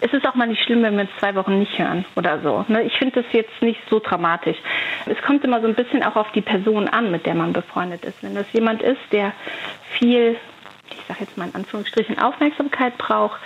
es 0.00 0.12
ist 0.12 0.26
auch 0.26 0.34
mal 0.34 0.46
nicht 0.46 0.62
schlimm, 0.62 0.82
wenn 0.82 0.94
wir 0.94 1.02
uns 1.02 1.10
zwei 1.18 1.34
Wochen 1.34 1.58
nicht 1.58 1.78
hören 1.78 2.04
oder 2.16 2.40
so. 2.42 2.64
Ne? 2.68 2.82
Ich 2.82 2.94
finde 2.94 3.22
das 3.22 3.32
jetzt 3.32 3.62
nicht 3.62 3.80
so 3.88 4.00
dramatisch. 4.00 4.56
Es 5.06 5.20
kommt 5.22 5.44
immer 5.44 5.60
so 5.60 5.66
ein 5.66 5.74
bisschen 5.74 6.02
auch 6.02 6.16
auf 6.16 6.30
die 6.32 6.40
Person 6.40 6.88
an, 6.88 7.10
mit 7.10 7.26
der 7.26 7.34
man 7.34 7.52
befreundet 7.52 8.04
ist. 8.04 8.22
Wenn 8.22 8.34
das 8.34 8.46
jemand 8.52 8.82
ist, 8.82 9.00
der 9.12 9.32
viel, 9.98 10.36
ich 10.90 11.06
sage 11.06 11.20
jetzt 11.20 11.36
mal 11.36 11.48
in 11.48 11.54
Anführungsstrichen, 11.54 12.18
Aufmerksamkeit 12.18 12.98
braucht, 12.98 13.40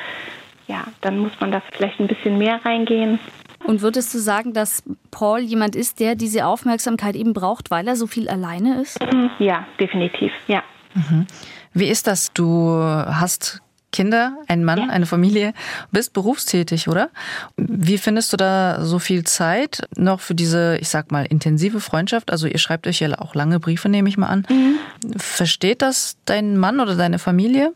ja, 0.67 0.85
dann 1.01 1.19
muss 1.19 1.33
man 1.41 1.53
da 1.53 1.63
vielleicht 1.73 2.01
ein 2.01 2.09
bisschen 2.09 2.39
mehr 2.39 2.65
reingehen. 2.65 3.19
Und 3.65 3.83
würdest 3.83 4.15
du 4.15 4.19
sagen, 4.19 4.53
dass 4.53 4.83
Paul 5.11 5.41
jemand 5.41 5.77
ist, 5.77 6.01
der 6.01 6.15
diese 6.15 6.47
Aufmerksamkeit 6.47 7.17
eben 7.17 7.35
braucht, 7.35 7.71
weil 7.71 7.87
er 7.89 7.97
so 7.97 8.07
viel 8.07 8.29
alleine 8.29 8.81
ist? 8.81 8.99
Ja, 9.39 9.67
definitiv, 9.81 10.33
ja. 10.47 10.63
Mhm. 10.95 11.27
Wie 11.75 11.89
ist 11.89 12.07
das? 12.07 12.33
Du 12.33 12.73
hast 12.73 13.61
Kinder, 13.99 14.37
einen 14.47 14.63
Mann, 14.63 14.79
ja. 14.79 14.87
eine 14.91 15.07
Familie, 15.07 15.55
bist 15.91 16.13
berufstätig, 16.13 16.87
oder? 16.87 17.11
Wie 17.57 17.99
findest 17.99 18.33
du 18.33 18.37
da 18.37 18.85
so 18.85 19.01
viel 19.01 19.25
Zeit 19.25 19.89
noch 19.97 20.21
für 20.21 20.37
diese, 20.37 20.79
ich 20.81 20.89
sag 20.89 21.11
mal, 21.11 21.27
intensive 21.27 21.81
Freundschaft? 21.81 22.31
Also 22.31 22.47
ihr 22.47 22.59
schreibt 22.59 22.87
euch 22.87 23.01
ja 23.01 23.09
auch 23.19 23.35
lange 23.35 23.59
Briefe, 23.59 23.89
nehme 23.89 24.09
ich 24.09 24.17
mal 24.17 24.29
an. 24.29 24.47
Mhm. 24.49 24.79
Versteht 25.19 25.83
das 25.83 26.17
dein 26.27 26.57
Mann 26.57 26.79
oder 26.79 26.95
deine 26.95 27.19
Familie? 27.19 27.73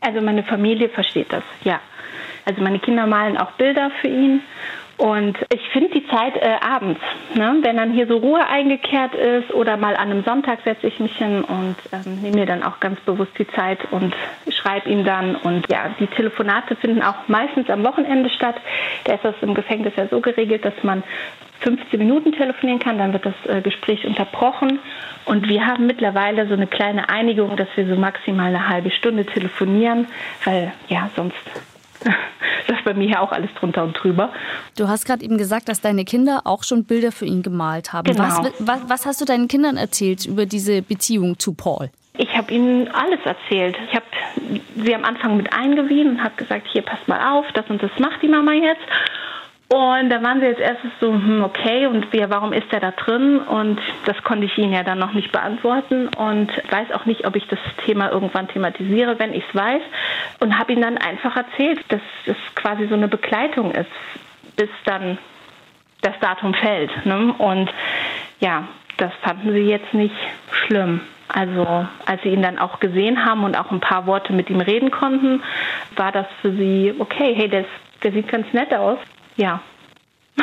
Also 0.00 0.22
meine 0.22 0.42
Familie 0.42 0.88
versteht 0.88 1.30
das, 1.34 1.44
ja. 1.64 1.80
Also 2.46 2.62
meine 2.62 2.78
Kinder 2.78 3.06
malen 3.06 3.36
auch 3.36 3.52
Bilder 3.58 3.90
für 4.00 4.08
ihn 4.08 4.40
und 4.98 5.38
ich 5.52 5.60
finde 5.70 5.90
die 5.90 6.06
Zeit 6.08 6.36
äh, 6.36 6.56
abends, 6.60 7.00
ne? 7.34 7.58
wenn 7.62 7.76
dann 7.76 7.92
hier 7.92 8.08
so 8.08 8.16
Ruhe 8.16 8.44
eingekehrt 8.44 9.14
ist 9.14 9.54
oder 9.54 9.76
mal 9.76 9.94
an 9.94 10.10
einem 10.10 10.24
Sonntag 10.24 10.58
setze 10.64 10.88
ich 10.88 10.98
mich 10.98 11.16
hin 11.16 11.44
und 11.44 11.76
ähm, 11.92 12.20
nehme 12.20 12.38
mir 12.38 12.46
dann 12.46 12.64
auch 12.64 12.80
ganz 12.80 12.98
bewusst 13.02 13.30
die 13.38 13.46
Zeit 13.46 13.78
und 13.92 14.12
schreibe 14.50 14.90
ihm 14.90 15.04
dann. 15.04 15.36
Und 15.36 15.70
ja, 15.70 15.90
die 16.00 16.08
Telefonate 16.08 16.74
finden 16.74 17.00
auch 17.02 17.28
meistens 17.28 17.70
am 17.70 17.84
Wochenende 17.84 18.28
statt. 18.28 18.56
Da 19.04 19.14
ist 19.14 19.24
das 19.24 19.36
im 19.40 19.54
Gefängnis 19.54 19.92
ja 19.96 20.08
so 20.08 20.20
geregelt, 20.20 20.64
dass 20.64 20.74
man 20.82 21.04
15 21.60 21.96
Minuten 21.98 22.32
telefonieren 22.32 22.80
kann, 22.80 22.98
dann 22.98 23.12
wird 23.12 23.24
das 23.24 23.34
äh, 23.46 23.60
Gespräch 23.60 24.04
unterbrochen. 24.04 24.80
Und 25.24 25.48
wir 25.48 25.64
haben 25.64 25.86
mittlerweile 25.86 26.48
so 26.48 26.54
eine 26.54 26.66
kleine 26.66 27.08
Einigung, 27.08 27.56
dass 27.56 27.68
wir 27.76 27.86
so 27.86 27.94
maximal 27.94 28.48
eine 28.48 28.68
halbe 28.68 28.90
Stunde 28.90 29.24
telefonieren, 29.24 30.08
weil 30.44 30.72
ja, 30.88 31.08
sonst 31.14 31.36
das 32.66 32.78
ist 32.78 32.84
bei 32.84 32.94
mir 32.94 33.08
ja 33.08 33.20
auch 33.20 33.32
alles 33.32 33.50
drunter 33.58 33.84
und 33.84 33.94
drüber. 33.94 34.32
Du 34.76 34.88
hast 34.88 35.04
gerade 35.04 35.24
eben 35.24 35.38
gesagt, 35.38 35.68
dass 35.68 35.80
deine 35.80 36.04
Kinder 36.04 36.42
auch 36.44 36.64
schon 36.64 36.84
Bilder 36.84 37.12
für 37.12 37.26
ihn 37.26 37.42
gemalt 37.42 37.92
haben. 37.92 38.10
Genau. 38.10 38.24
Was, 38.24 38.52
was, 38.58 38.80
was 38.88 39.06
hast 39.06 39.20
du 39.20 39.24
deinen 39.24 39.48
Kindern 39.48 39.76
erzählt 39.76 40.26
über 40.26 40.46
diese 40.46 40.82
Beziehung 40.82 41.38
zu 41.38 41.54
Paul? 41.54 41.90
Ich 42.18 42.36
habe 42.36 42.52
ihnen 42.52 42.88
alles 42.88 43.20
erzählt. 43.24 43.76
Ich 43.88 43.94
habe 43.94 44.06
sie 44.76 44.94
am 44.94 45.04
Anfang 45.04 45.36
mit 45.36 45.52
eingewiesen 45.52 46.16
und 46.16 46.24
habe 46.24 46.34
gesagt, 46.36 46.66
hier 46.72 46.82
passt 46.82 47.06
mal 47.06 47.32
auf, 47.32 47.46
das 47.54 47.64
und 47.68 47.80
das 47.80 47.92
macht 47.98 48.20
die 48.22 48.28
Mama 48.28 48.52
jetzt. 48.52 48.82
Und 49.70 50.08
da 50.08 50.22
waren 50.22 50.40
sie 50.40 50.46
jetzt 50.46 50.60
erstes 50.60 50.90
so, 50.98 51.12
hm, 51.12 51.44
okay, 51.44 51.86
und 51.86 52.10
wie, 52.10 52.24
warum 52.30 52.54
ist 52.54 52.72
er 52.72 52.80
da 52.80 52.90
drin? 52.90 53.38
Und 53.38 53.78
das 54.06 54.16
konnte 54.24 54.46
ich 54.46 54.56
ihnen 54.56 54.72
ja 54.72 54.82
dann 54.82 54.98
noch 54.98 55.12
nicht 55.12 55.30
beantworten 55.30 56.08
und 56.08 56.50
weiß 56.70 56.92
auch 56.92 57.04
nicht, 57.04 57.26
ob 57.26 57.36
ich 57.36 57.46
das 57.48 57.58
Thema 57.84 58.10
irgendwann 58.10 58.48
thematisiere, 58.48 59.18
wenn 59.18 59.34
ich 59.34 59.44
es 59.46 59.54
weiß. 59.54 59.82
Und 60.40 60.58
habe 60.58 60.72
ihnen 60.72 60.80
dann 60.80 60.96
einfach 60.96 61.36
erzählt, 61.36 61.80
dass 61.90 62.00
es 62.24 62.36
quasi 62.54 62.86
so 62.86 62.94
eine 62.94 63.08
Begleitung 63.08 63.72
ist, 63.72 63.90
bis 64.56 64.70
dann 64.86 65.18
das 66.00 66.18
Datum 66.20 66.54
fällt. 66.54 67.04
Ne? 67.04 67.34
Und 67.36 67.70
ja, 68.40 68.64
das 68.96 69.12
fanden 69.20 69.52
sie 69.52 69.68
jetzt 69.68 69.92
nicht 69.92 70.16
schlimm. 70.50 71.02
Also 71.28 71.86
als 72.06 72.22
sie 72.22 72.30
ihn 72.30 72.40
dann 72.40 72.58
auch 72.58 72.80
gesehen 72.80 73.26
haben 73.26 73.44
und 73.44 73.54
auch 73.54 73.70
ein 73.70 73.80
paar 73.80 74.06
Worte 74.06 74.32
mit 74.32 74.48
ihm 74.48 74.60
reden 74.60 74.90
konnten, 74.90 75.42
war 75.94 76.10
das 76.10 76.26
für 76.40 76.52
sie, 76.52 76.94
okay, 76.98 77.34
hey, 77.34 77.50
der, 77.50 77.66
der 78.02 78.12
sieht 78.12 78.28
ganz 78.28 78.50
nett 78.54 78.72
aus. 78.72 78.98
Ja. 79.38 79.62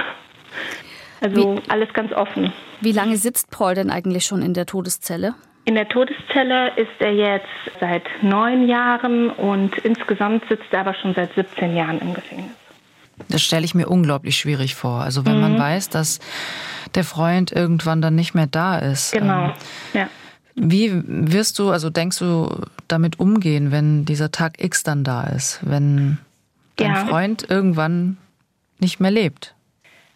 Also 1.21 1.55
wie, 1.55 1.69
alles 1.71 1.91
ganz 1.93 2.12
offen. 2.12 2.53
Wie 2.81 2.91
lange 2.91 3.17
sitzt 3.17 3.49
Paul 3.49 3.73
denn 3.73 3.89
eigentlich 3.89 4.25
schon 4.25 4.43
in 4.43 4.53
der 4.53 4.65
Todeszelle? 4.65 5.34
In 5.63 5.73
der 5.73 5.88
Todeszelle 5.88 6.75
ist 6.75 6.91
er 6.99 7.13
jetzt 7.13 7.47
seit 7.79 8.03
neun 8.21 8.67
Jahren 8.67 9.31
und 9.31 9.75
insgesamt 9.79 10.43
sitzt 10.49 10.65
er 10.71 10.81
aber 10.81 10.93
schon 10.93 11.15
seit 11.15 11.34
17 11.34 11.75
Jahren 11.75 11.99
im 11.99 12.13
Gefängnis. 12.13 12.51
Das 13.29 13.41
stelle 13.41 13.65
ich 13.65 13.73
mir 13.73 13.88
unglaublich 13.88 14.38
schwierig 14.38 14.75
vor. 14.75 15.01
Also 15.01 15.25
wenn 15.25 15.36
mhm. 15.36 15.41
man 15.41 15.58
weiß, 15.58 15.89
dass 15.89 16.19
der 16.93 17.03
Freund 17.03 17.51
irgendwann 17.51 18.01
dann 18.01 18.13
nicht 18.13 18.36
mehr 18.36 18.47
da 18.47 18.77
ist. 18.77 19.13
Genau, 19.13 19.45
ähm, 19.45 19.53
ja. 19.93 20.10
Wie 20.55 20.91
wirst 21.05 21.58
du, 21.60 21.71
also 21.71 21.89
denkst 21.89 22.19
du, 22.19 22.49
damit 22.88 23.19
umgehen, 23.19 23.71
wenn 23.71 24.05
dieser 24.05 24.31
Tag 24.31 24.63
X 24.63 24.84
dann 24.84 25.03
da 25.03 25.23
ist, 25.23 25.60
wenn 25.63 26.19
dein 26.77 26.93
ja. 26.93 27.05
Freund 27.05 27.49
irgendwann 27.49 28.17
nicht 28.80 29.00
mehr 29.00 29.12
lebt? 29.12 29.54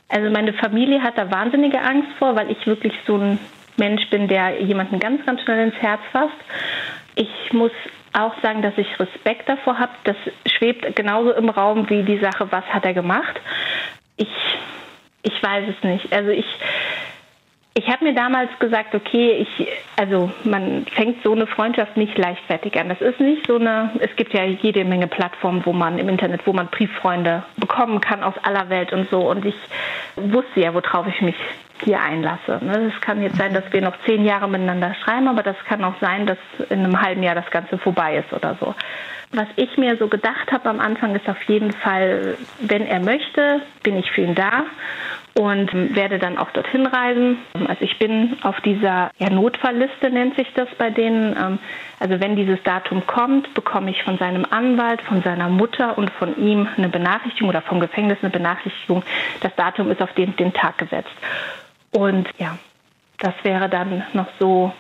Also 0.10 0.30
meine 0.32 0.54
Familie 0.54 1.02
hat 1.02 1.18
da 1.18 1.30
wahnsinnige 1.32 1.82
Angst 1.82 2.10
vor, 2.18 2.36
weil 2.36 2.50
ich 2.52 2.66
wirklich 2.66 2.94
so 3.06 3.18
ein 3.18 3.40
Mensch 3.78 4.10
bin, 4.10 4.28
der 4.28 4.62
jemanden 4.62 5.00
ganz, 5.00 5.26
ganz 5.26 5.42
schnell 5.42 5.68
ins 5.68 5.76
Herz 5.76 6.02
fasst. 6.12 6.36
Ich 7.16 7.54
muss 7.54 7.72
auch 8.14 8.34
sagen, 8.42 8.62
dass 8.62 8.78
ich 8.78 8.88
Respekt 9.00 9.48
davor 9.48 9.78
habe. 9.78 9.92
Das 10.04 10.16
schwebt 10.46 10.96
genauso 10.96 11.32
im 11.34 11.50
Raum 11.50 11.90
wie 11.90 12.04
die 12.04 12.18
Sache, 12.18 12.52
was 12.52 12.66
hat 12.66 12.86
er 12.86 12.94
gemacht. 12.94 13.40
Ich, 14.18 14.28
ich 15.22 15.44
weiß 15.44 15.70
es 15.70 15.84
nicht. 15.84 16.12
Also 16.12 16.32
ich, 16.32 16.46
ich 17.76 17.88
habe 17.88 18.04
mir 18.04 18.14
damals 18.14 18.50
gesagt, 18.60 18.96
okay, 18.96 19.46
ich, 19.48 19.68
also 19.96 20.32
man 20.44 20.86
fängt 20.88 21.24
so 21.24 21.32
eine 21.32 21.48
Freundschaft 21.48 21.98
nicht 21.98 22.18
leichtfertig 22.18 22.78
an. 22.80 22.90
Das 22.90 23.00
ist 23.00 23.20
nicht 23.20 23.46
so 23.48 23.56
eine, 23.56 23.92
es 24.00 24.14
gibt 24.16 24.34
ja 24.34 24.44
jede 24.44 24.84
Menge 24.84 25.08
Plattformen, 25.08 25.66
wo 25.66 25.72
man 25.72 25.98
im 25.98 26.10
Internet, 26.10 26.46
wo 26.46 26.54
man 26.54 26.68
Brieffreunde 26.68 27.44
bekommen 27.58 28.02
kann 28.02 28.24
aus 28.24 28.34
aller 28.44 28.70
Welt 28.70 28.92
und 28.92 29.10
so. 29.10 29.30
Und 29.30 29.46
ich 29.46 29.56
wusste 30.16 30.62
ja, 30.62 30.74
worauf 30.74 31.08
ich 31.08 31.22
mich 31.22 31.36
hier 31.84 32.02
einlasse. 32.02 32.60
Ne? 32.62 32.92
Es 32.94 33.02
kann 33.02 33.22
jetzt 33.22 33.38
sein, 33.38 33.54
dass 33.54 33.72
wir 33.72 33.82
noch 33.82 33.96
zehn 34.06 34.26
Jahre 34.26 34.50
miteinander 34.50 34.96
schreiben, 34.96 35.28
aber 35.28 35.44
das 35.44 35.56
kann 35.66 35.84
auch 35.84 35.96
sein, 36.02 36.26
dass 36.26 36.38
in 36.70 36.80
einem 36.80 37.02
halben 37.02 37.24
Jahr 37.24 37.36
das 37.36 37.50
Ganze 37.52 37.78
vorbei 37.78 38.18
ist 38.18 38.34
oder 38.34 38.58
so. 38.60 38.76
Was 39.32 39.48
ich 39.56 39.78
mir 39.78 39.96
so 39.98 40.08
gedacht 40.08 40.52
habe 40.52 40.70
am 40.70 40.80
Anfang 40.80 41.16
ist 41.16 41.30
auf 41.30 41.42
jeden 41.44 41.72
Fall, 41.72 42.36
wenn 42.60 42.86
er 42.88 43.00
möchte, 43.00 43.62
bin 43.84 43.96
ich 43.96 44.10
für 44.12 44.22
ihn 44.22 44.34
da 44.34 44.66
und 45.40 45.96
werde 45.96 46.20
dann 46.20 46.38
auch 46.38 46.52
dorthin 46.52 46.86
reisen. 46.86 47.38
Also 47.54 47.82
ich 47.86 47.98
bin 47.98 48.36
auf 48.42 48.60
dieser 48.60 49.10
ja, 49.20 49.30
Notfallliste, 49.30 50.10
nennt 50.10 50.36
sich 50.36 50.52
das 50.54 50.68
bei 50.78 50.90
denen. 50.90 51.34
Ähm, 51.34 51.60
also 51.98 52.20
wenn 52.20 52.36
dieses 52.36 52.62
Datum 52.64 53.08
kommt, 53.08 53.54
bekomme 53.54 53.90
ich 53.90 54.04
von 54.04 54.18
seinem 54.18 54.46
Anwalt, 54.50 55.02
von 55.02 55.22
seiner 55.24 55.48
Mutter 55.48 55.98
und 55.98 56.10
von 56.12 56.38
ihm 56.38 56.68
eine 56.76 56.90
Benachrichtigung 56.90 57.48
oder 57.48 57.62
vom 57.62 57.80
Gefängnis 57.80 58.18
eine 58.22 58.32
Benachrichtigung, 58.32 59.02
das 59.40 59.56
Datum 59.56 59.90
ist 59.92 60.02
auf 60.02 60.12
den, 60.12 60.36
den 60.36 60.52
Tag 60.54 60.78
gesetzt. 60.78 61.16
Und 61.92 62.28
ja, 62.38 62.58
das 63.20 63.34
wäre 63.44 63.70
dann 63.70 64.04
noch 64.12 64.28
so 64.42 64.74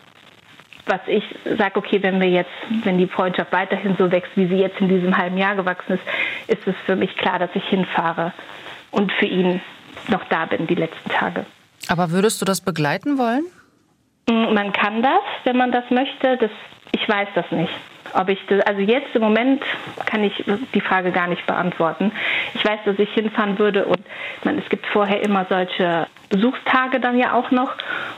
was 0.85 1.01
ich 1.05 1.23
sage, 1.45 1.77
okay, 1.77 2.01
wenn 2.01 2.19
wir 2.19 2.29
jetzt, 2.29 2.49
wenn 2.83 2.97
die 2.97 3.05
Freundschaft 3.05 3.51
weiterhin 3.51 3.95
so 3.99 4.11
wächst, 4.11 4.31
wie 4.35 4.47
sie 4.47 4.55
jetzt 4.55 4.81
in 4.81 4.89
diesem 4.89 5.15
halben 5.15 5.37
Jahr 5.37 5.55
gewachsen 5.55 5.93
ist, 5.93 6.03
ist 6.47 6.65
es 6.67 6.73
für 6.87 6.95
mich 6.95 7.15
klar, 7.15 7.37
dass 7.37 7.51
ich 7.53 7.63
hinfahre 7.65 8.33
und 8.89 9.11
für 9.11 9.27
ihn 9.27 9.61
noch 10.07 10.23
da 10.25 10.45
bin 10.45 10.67
die 10.67 10.75
letzten 10.75 11.09
Tage. 11.09 11.45
Aber 11.87 12.11
würdest 12.11 12.41
du 12.41 12.45
das 12.45 12.61
begleiten 12.61 13.17
wollen? 13.17 13.45
Mm, 14.27 14.53
man 14.53 14.71
kann 14.73 15.01
das, 15.01 15.21
wenn 15.43 15.57
man 15.57 15.71
das 15.71 15.89
möchte. 15.89 16.37
Das, 16.37 16.51
ich 16.91 17.07
weiß 17.07 17.27
das 17.35 17.49
nicht. 17.51 17.73
Ob 18.13 18.29
ich 18.29 18.39
das, 18.47 18.61
also 18.65 18.81
jetzt 18.81 19.15
im 19.15 19.21
Moment 19.21 19.63
kann 20.05 20.23
ich 20.23 20.43
die 20.73 20.81
Frage 20.81 21.11
gar 21.11 21.27
nicht 21.27 21.45
beantworten. 21.45 22.11
Ich 22.55 22.65
weiß, 22.65 22.79
dass 22.85 22.97
ich 22.97 23.09
hinfahren 23.13 23.59
würde 23.59 23.85
und 23.85 23.99
man, 24.43 24.57
es 24.57 24.67
gibt 24.69 24.87
vorher 24.87 25.21
immer 25.21 25.45
solche 25.47 26.07
Besuchstage 26.29 26.99
dann 26.99 27.17
ja 27.17 27.33
auch 27.33 27.51
noch. 27.51 27.73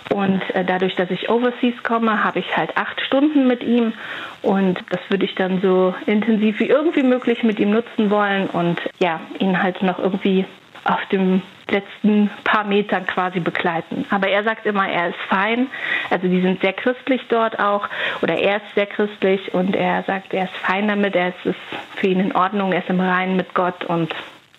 Und 0.09 0.41
äh, 0.53 0.63
dadurch, 0.63 0.95
dass 0.95 1.09
ich 1.09 1.29
overseas 1.29 1.81
komme, 1.83 2.23
habe 2.23 2.39
ich 2.39 2.57
halt 2.57 2.77
acht 2.77 3.01
Stunden 3.01 3.47
mit 3.47 3.63
ihm. 3.63 3.93
Und 4.41 4.79
das 4.89 4.99
würde 5.09 5.25
ich 5.25 5.35
dann 5.35 5.61
so 5.61 5.93
intensiv 6.05 6.59
wie 6.59 6.67
irgendwie 6.67 7.03
möglich 7.03 7.43
mit 7.43 7.59
ihm 7.59 7.71
nutzen 7.71 8.09
wollen 8.09 8.47
und 8.47 8.79
ja, 8.99 9.19
ihn 9.39 9.61
halt 9.61 9.81
noch 9.83 9.99
irgendwie 9.99 10.45
auf 10.83 11.05
dem 11.11 11.41
letzten 11.71 12.29
paar 12.43 12.63
Metern 12.63 13.05
quasi 13.05 13.39
begleiten. 13.39 14.05
Aber 14.09 14.27
er 14.27 14.43
sagt 14.43 14.65
immer, 14.65 14.87
er 14.87 15.09
ist 15.09 15.19
fein. 15.29 15.67
Also 16.09 16.27
die 16.27 16.41
sind 16.41 16.61
sehr 16.61 16.73
christlich 16.73 17.21
dort 17.29 17.59
auch 17.59 17.87
oder 18.21 18.37
er 18.37 18.57
ist 18.57 18.75
sehr 18.75 18.85
christlich 18.85 19.53
und 19.53 19.75
er 19.75 20.03
sagt, 20.03 20.33
er 20.33 20.45
ist 20.45 20.55
fein 20.57 20.87
damit, 20.87 21.15
er 21.15 21.29
ist, 21.29 21.45
ist 21.45 21.59
für 21.95 22.07
ihn 22.07 22.19
in 22.19 22.35
Ordnung, 22.35 22.71
er 22.73 22.79
ist 22.79 22.89
im 22.89 22.99
Reinen 22.99 23.35
mit 23.35 23.53
Gott 23.53 23.85
und 23.85 24.13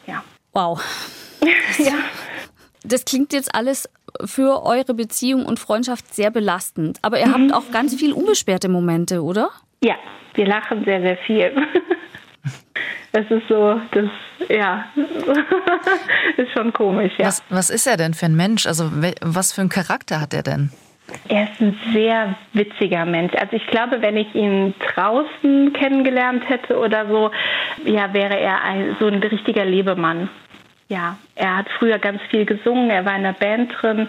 ja. 0.06 0.22
Wow. 0.52 0.82
ja. 1.78 1.94
Das 2.84 3.04
klingt 3.04 3.32
jetzt 3.32 3.54
alles 3.54 3.88
für 4.24 4.64
eure 4.64 4.94
Beziehung 4.94 5.46
und 5.46 5.60
Freundschaft 5.60 6.12
sehr 6.12 6.30
belastend. 6.30 6.98
Aber 7.02 7.20
ihr 7.20 7.28
mhm. 7.28 7.50
habt 7.50 7.54
auch 7.54 7.72
ganz 7.72 7.94
viel 7.94 8.12
unbeschwerte 8.12 8.68
Momente, 8.68 9.22
oder? 9.22 9.50
Ja, 9.82 9.96
wir 10.34 10.46
lachen 10.46 10.84
sehr, 10.84 11.00
sehr 11.00 11.16
viel. 11.18 11.52
Es 13.12 13.30
ist 13.30 13.46
so, 13.48 13.78
das, 13.90 14.06
ja, 14.48 14.86
ist 16.36 16.50
schon 16.52 16.72
komisch, 16.72 17.12
ja. 17.18 17.26
Was, 17.26 17.42
was 17.50 17.70
ist 17.70 17.86
er 17.86 17.98
denn 17.98 18.14
für 18.14 18.26
ein 18.26 18.36
Mensch? 18.36 18.66
Also, 18.66 18.90
was 19.20 19.52
für 19.52 19.60
einen 19.60 19.70
Charakter 19.70 20.20
hat 20.20 20.32
er 20.32 20.42
denn? 20.42 20.70
Er 21.28 21.44
ist 21.44 21.60
ein 21.60 21.78
sehr 21.92 22.34
witziger 22.54 23.04
Mensch. 23.04 23.34
Also 23.34 23.56
ich 23.56 23.66
glaube, 23.66 24.00
wenn 24.00 24.16
ich 24.16 24.34
ihn 24.34 24.74
draußen 24.94 25.72
kennengelernt 25.74 26.48
hätte 26.48 26.78
oder 26.78 27.06
so, 27.06 27.30
ja, 27.84 28.14
wäre 28.14 28.38
er 28.38 28.62
ein, 28.62 28.96
so 28.98 29.08
ein 29.08 29.22
richtiger 29.22 29.64
Lebemann. 29.64 30.30
Ja, 30.88 31.16
er 31.36 31.58
hat 31.58 31.66
früher 31.78 31.98
ganz 31.98 32.20
viel 32.30 32.44
gesungen, 32.44 32.90
er 32.90 33.04
war 33.04 33.16
in 33.16 33.22
der 33.22 33.32
Band 33.32 33.72
drin, 33.80 34.08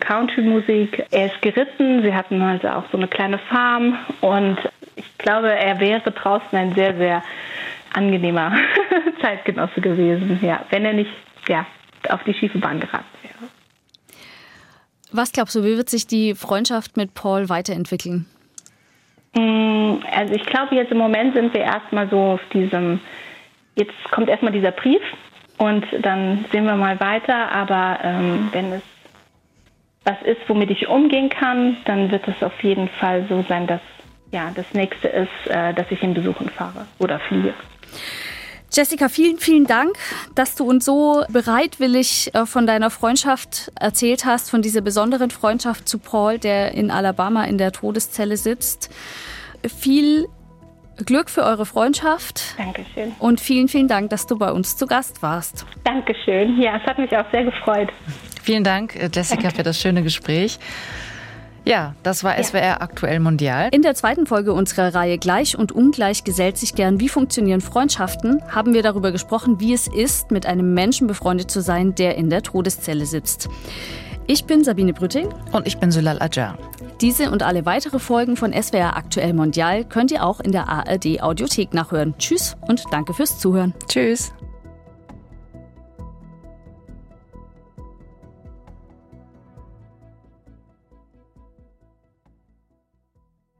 Country-Musik, 0.00 1.04
er 1.10 1.26
ist 1.26 1.42
geritten, 1.42 2.02
sie 2.02 2.14
hatten 2.14 2.40
also 2.40 2.68
auch 2.68 2.84
so 2.90 2.96
eine 2.96 3.08
kleine 3.08 3.38
Farm 3.38 3.98
und 4.22 4.56
ich 4.96 5.18
glaube, 5.18 5.52
er 5.52 5.80
wäre 5.80 6.10
draußen 6.10 6.56
ein 6.56 6.74
sehr, 6.74 6.96
sehr 6.96 7.22
angenehmer 7.94 8.52
Zeitgenosse 9.20 9.80
gewesen, 9.80 10.38
ja, 10.42 10.64
wenn 10.70 10.84
er 10.84 10.92
nicht 10.92 11.10
ja, 11.48 11.66
auf 12.08 12.22
die 12.24 12.34
schiefe 12.34 12.58
Bahn 12.58 12.80
geraten 12.80 13.04
wäre. 13.22 13.50
Was 15.12 15.32
glaubst 15.32 15.54
du, 15.54 15.62
wie 15.62 15.76
wird 15.76 15.88
sich 15.88 16.06
die 16.06 16.34
Freundschaft 16.34 16.96
mit 16.96 17.14
Paul 17.14 17.48
weiterentwickeln? 17.48 18.26
Mm, 19.34 19.94
also 20.12 20.34
ich 20.34 20.44
glaube, 20.44 20.74
jetzt 20.74 20.92
im 20.92 20.98
Moment 20.98 21.34
sind 21.34 21.54
wir 21.54 21.62
erstmal 21.62 22.08
so 22.08 22.18
auf 22.18 22.40
diesem, 22.52 23.00
jetzt 23.76 23.94
kommt 24.10 24.28
erstmal 24.28 24.52
dieser 24.52 24.72
Brief 24.72 25.02
und 25.58 25.84
dann 26.02 26.44
sehen 26.52 26.64
wir 26.64 26.76
mal 26.76 26.98
weiter, 27.00 27.50
aber 27.52 27.98
ähm, 28.02 28.48
wenn 28.52 28.72
es 28.72 28.82
was 30.04 30.20
ist, 30.22 30.40
womit 30.48 30.70
ich 30.70 30.86
umgehen 30.88 31.30
kann, 31.30 31.78
dann 31.86 32.10
wird 32.10 32.28
es 32.28 32.42
auf 32.42 32.62
jeden 32.62 32.88
Fall 32.88 33.24
so 33.28 33.42
sein, 33.48 33.66
dass 33.66 33.80
ja, 34.32 34.50
das 34.54 34.74
nächste 34.74 35.08
ist, 35.08 35.46
äh, 35.46 35.72
dass 35.72 35.90
ich 35.90 36.02
ihn 36.02 36.12
besuchen 36.12 36.48
fahre 36.48 36.86
oder 36.98 37.20
fliege. 37.20 37.54
Jessica, 38.72 39.08
vielen, 39.08 39.38
vielen 39.38 39.66
Dank, 39.66 39.96
dass 40.34 40.56
du 40.56 40.64
uns 40.64 40.84
so 40.84 41.24
bereitwillig 41.28 42.34
äh, 42.34 42.44
von 42.44 42.66
deiner 42.66 42.90
Freundschaft 42.90 43.70
erzählt 43.78 44.24
hast, 44.24 44.50
von 44.50 44.62
dieser 44.62 44.80
besonderen 44.80 45.30
Freundschaft 45.30 45.88
zu 45.88 45.98
Paul, 45.98 46.38
der 46.38 46.72
in 46.72 46.90
Alabama 46.90 47.44
in 47.44 47.56
der 47.56 47.70
Todeszelle 47.70 48.36
sitzt. 48.36 48.92
Viel 49.64 50.26
Glück 51.06 51.30
für 51.30 51.44
eure 51.44 51.66
Freundschaft. 51.66 52.56
Dankeschön. 52.56 53.12
Und 53.20 53.40
vielen, 53.40 53.68
vielen 53.68 53.88
Dank, 53.88 54.10
dass 54.10 54.26
du 54.26 54.36
bei 54.38 54.50
uns 54.50 54.76
zu 54.76 54.86
Gast 54.86 55.22
warst. 55.22 55.66
Dankeschön. 55.84 56.60
Ja, 56.60 56.76
es 56.76 56.82
hat 56.82 56.98
mich 56.98 57.16
auch 57.16 57.30
sehr 57.32 57.44
gefreut. 57.44 57.90
Vielen 58.42 58.64
Dank, 58.64 58.96
äh, 58.96 59.08
Jessica, 59.12 59.42
Danke. 59.42 59.56
für 59.56 59.62
das 59.62 59.80
schöne 59.80 60.02
Gespräch. 60.02 60.58
Ja, 61.64 61.94
das 62.02 62.24
war 62.24 62.42
SWR 62.42 62.62
ja. 62.62 62.80
aktuell 62.80 63.20
mondial. 63.20 63.68
In 63.72 63.82
der 63.82 63.94
zweiten 63.94 64.26
Folge 64.26 64.52
unserer 64.52 64.94
Reihe 64.94 65.18
Gleich 65.18 65.56
und 65.56 65.72
Ungleich 65.72 66.24
gesellt 66.24 66.58
sich 66.58 66.74
gern, 66.74 67.00
wie 67.00 67.08
funktionieren 67.08 67.60
Freundschaften, 67.60 68.42
haben 68.48 68.74
wir 68.74 68.82
darüber 68.82 69.12
gesprochen, 69.12 69.60
wie 69.60 69.72
es 69.72 69.88
ist, 69.88 70.30
mit 70.30 70.46
einem 70.46 70.74
Menschen 70.74 71.06
befreundet 71.06 71.50
zu 71.50 71.62
sein, 71.62 71.94
der 71.94 72.16
in 72.16 72.28
der 72.28 72.42
Todeszelle 72.42 73.06
sitzt. 73.06 73.48
Ich 74.26 74.44
bin 74.44 74.64
Sabine 74.64 74.92
Brütting. 74.92 75.28
Und 75.52 75.66
ich 75.66 75.78
bin 75.78 75.90
Sülal 75.90 76.20
Ajar. 76.20 76.58
Diese 77.00 77.30
und 77.30 77.42
alle 77.42 77.66
weitere 77.66 77.98
Folgen 77.98 78.36
von 78.36 78.52
SWR 78.52 78.96
aktuell 78.96 79.34
mondial 79.34 79.84
könnt 79.84 80.10
ihr 80.10 80.24
auch 80.24 80.40
in 80.40 80.52
der 80.52 80.68
ARD 80.68 81.22
Audiothek 81.22 81.74
nachhören. 81.74 82.14
Tschüss 82.18 82.56
und 82.62 82.84
danke 82.90 83.12
fürs 83.12 83.38
Zuhören. 83.38 83.74
Tschüss. 83.88 84.32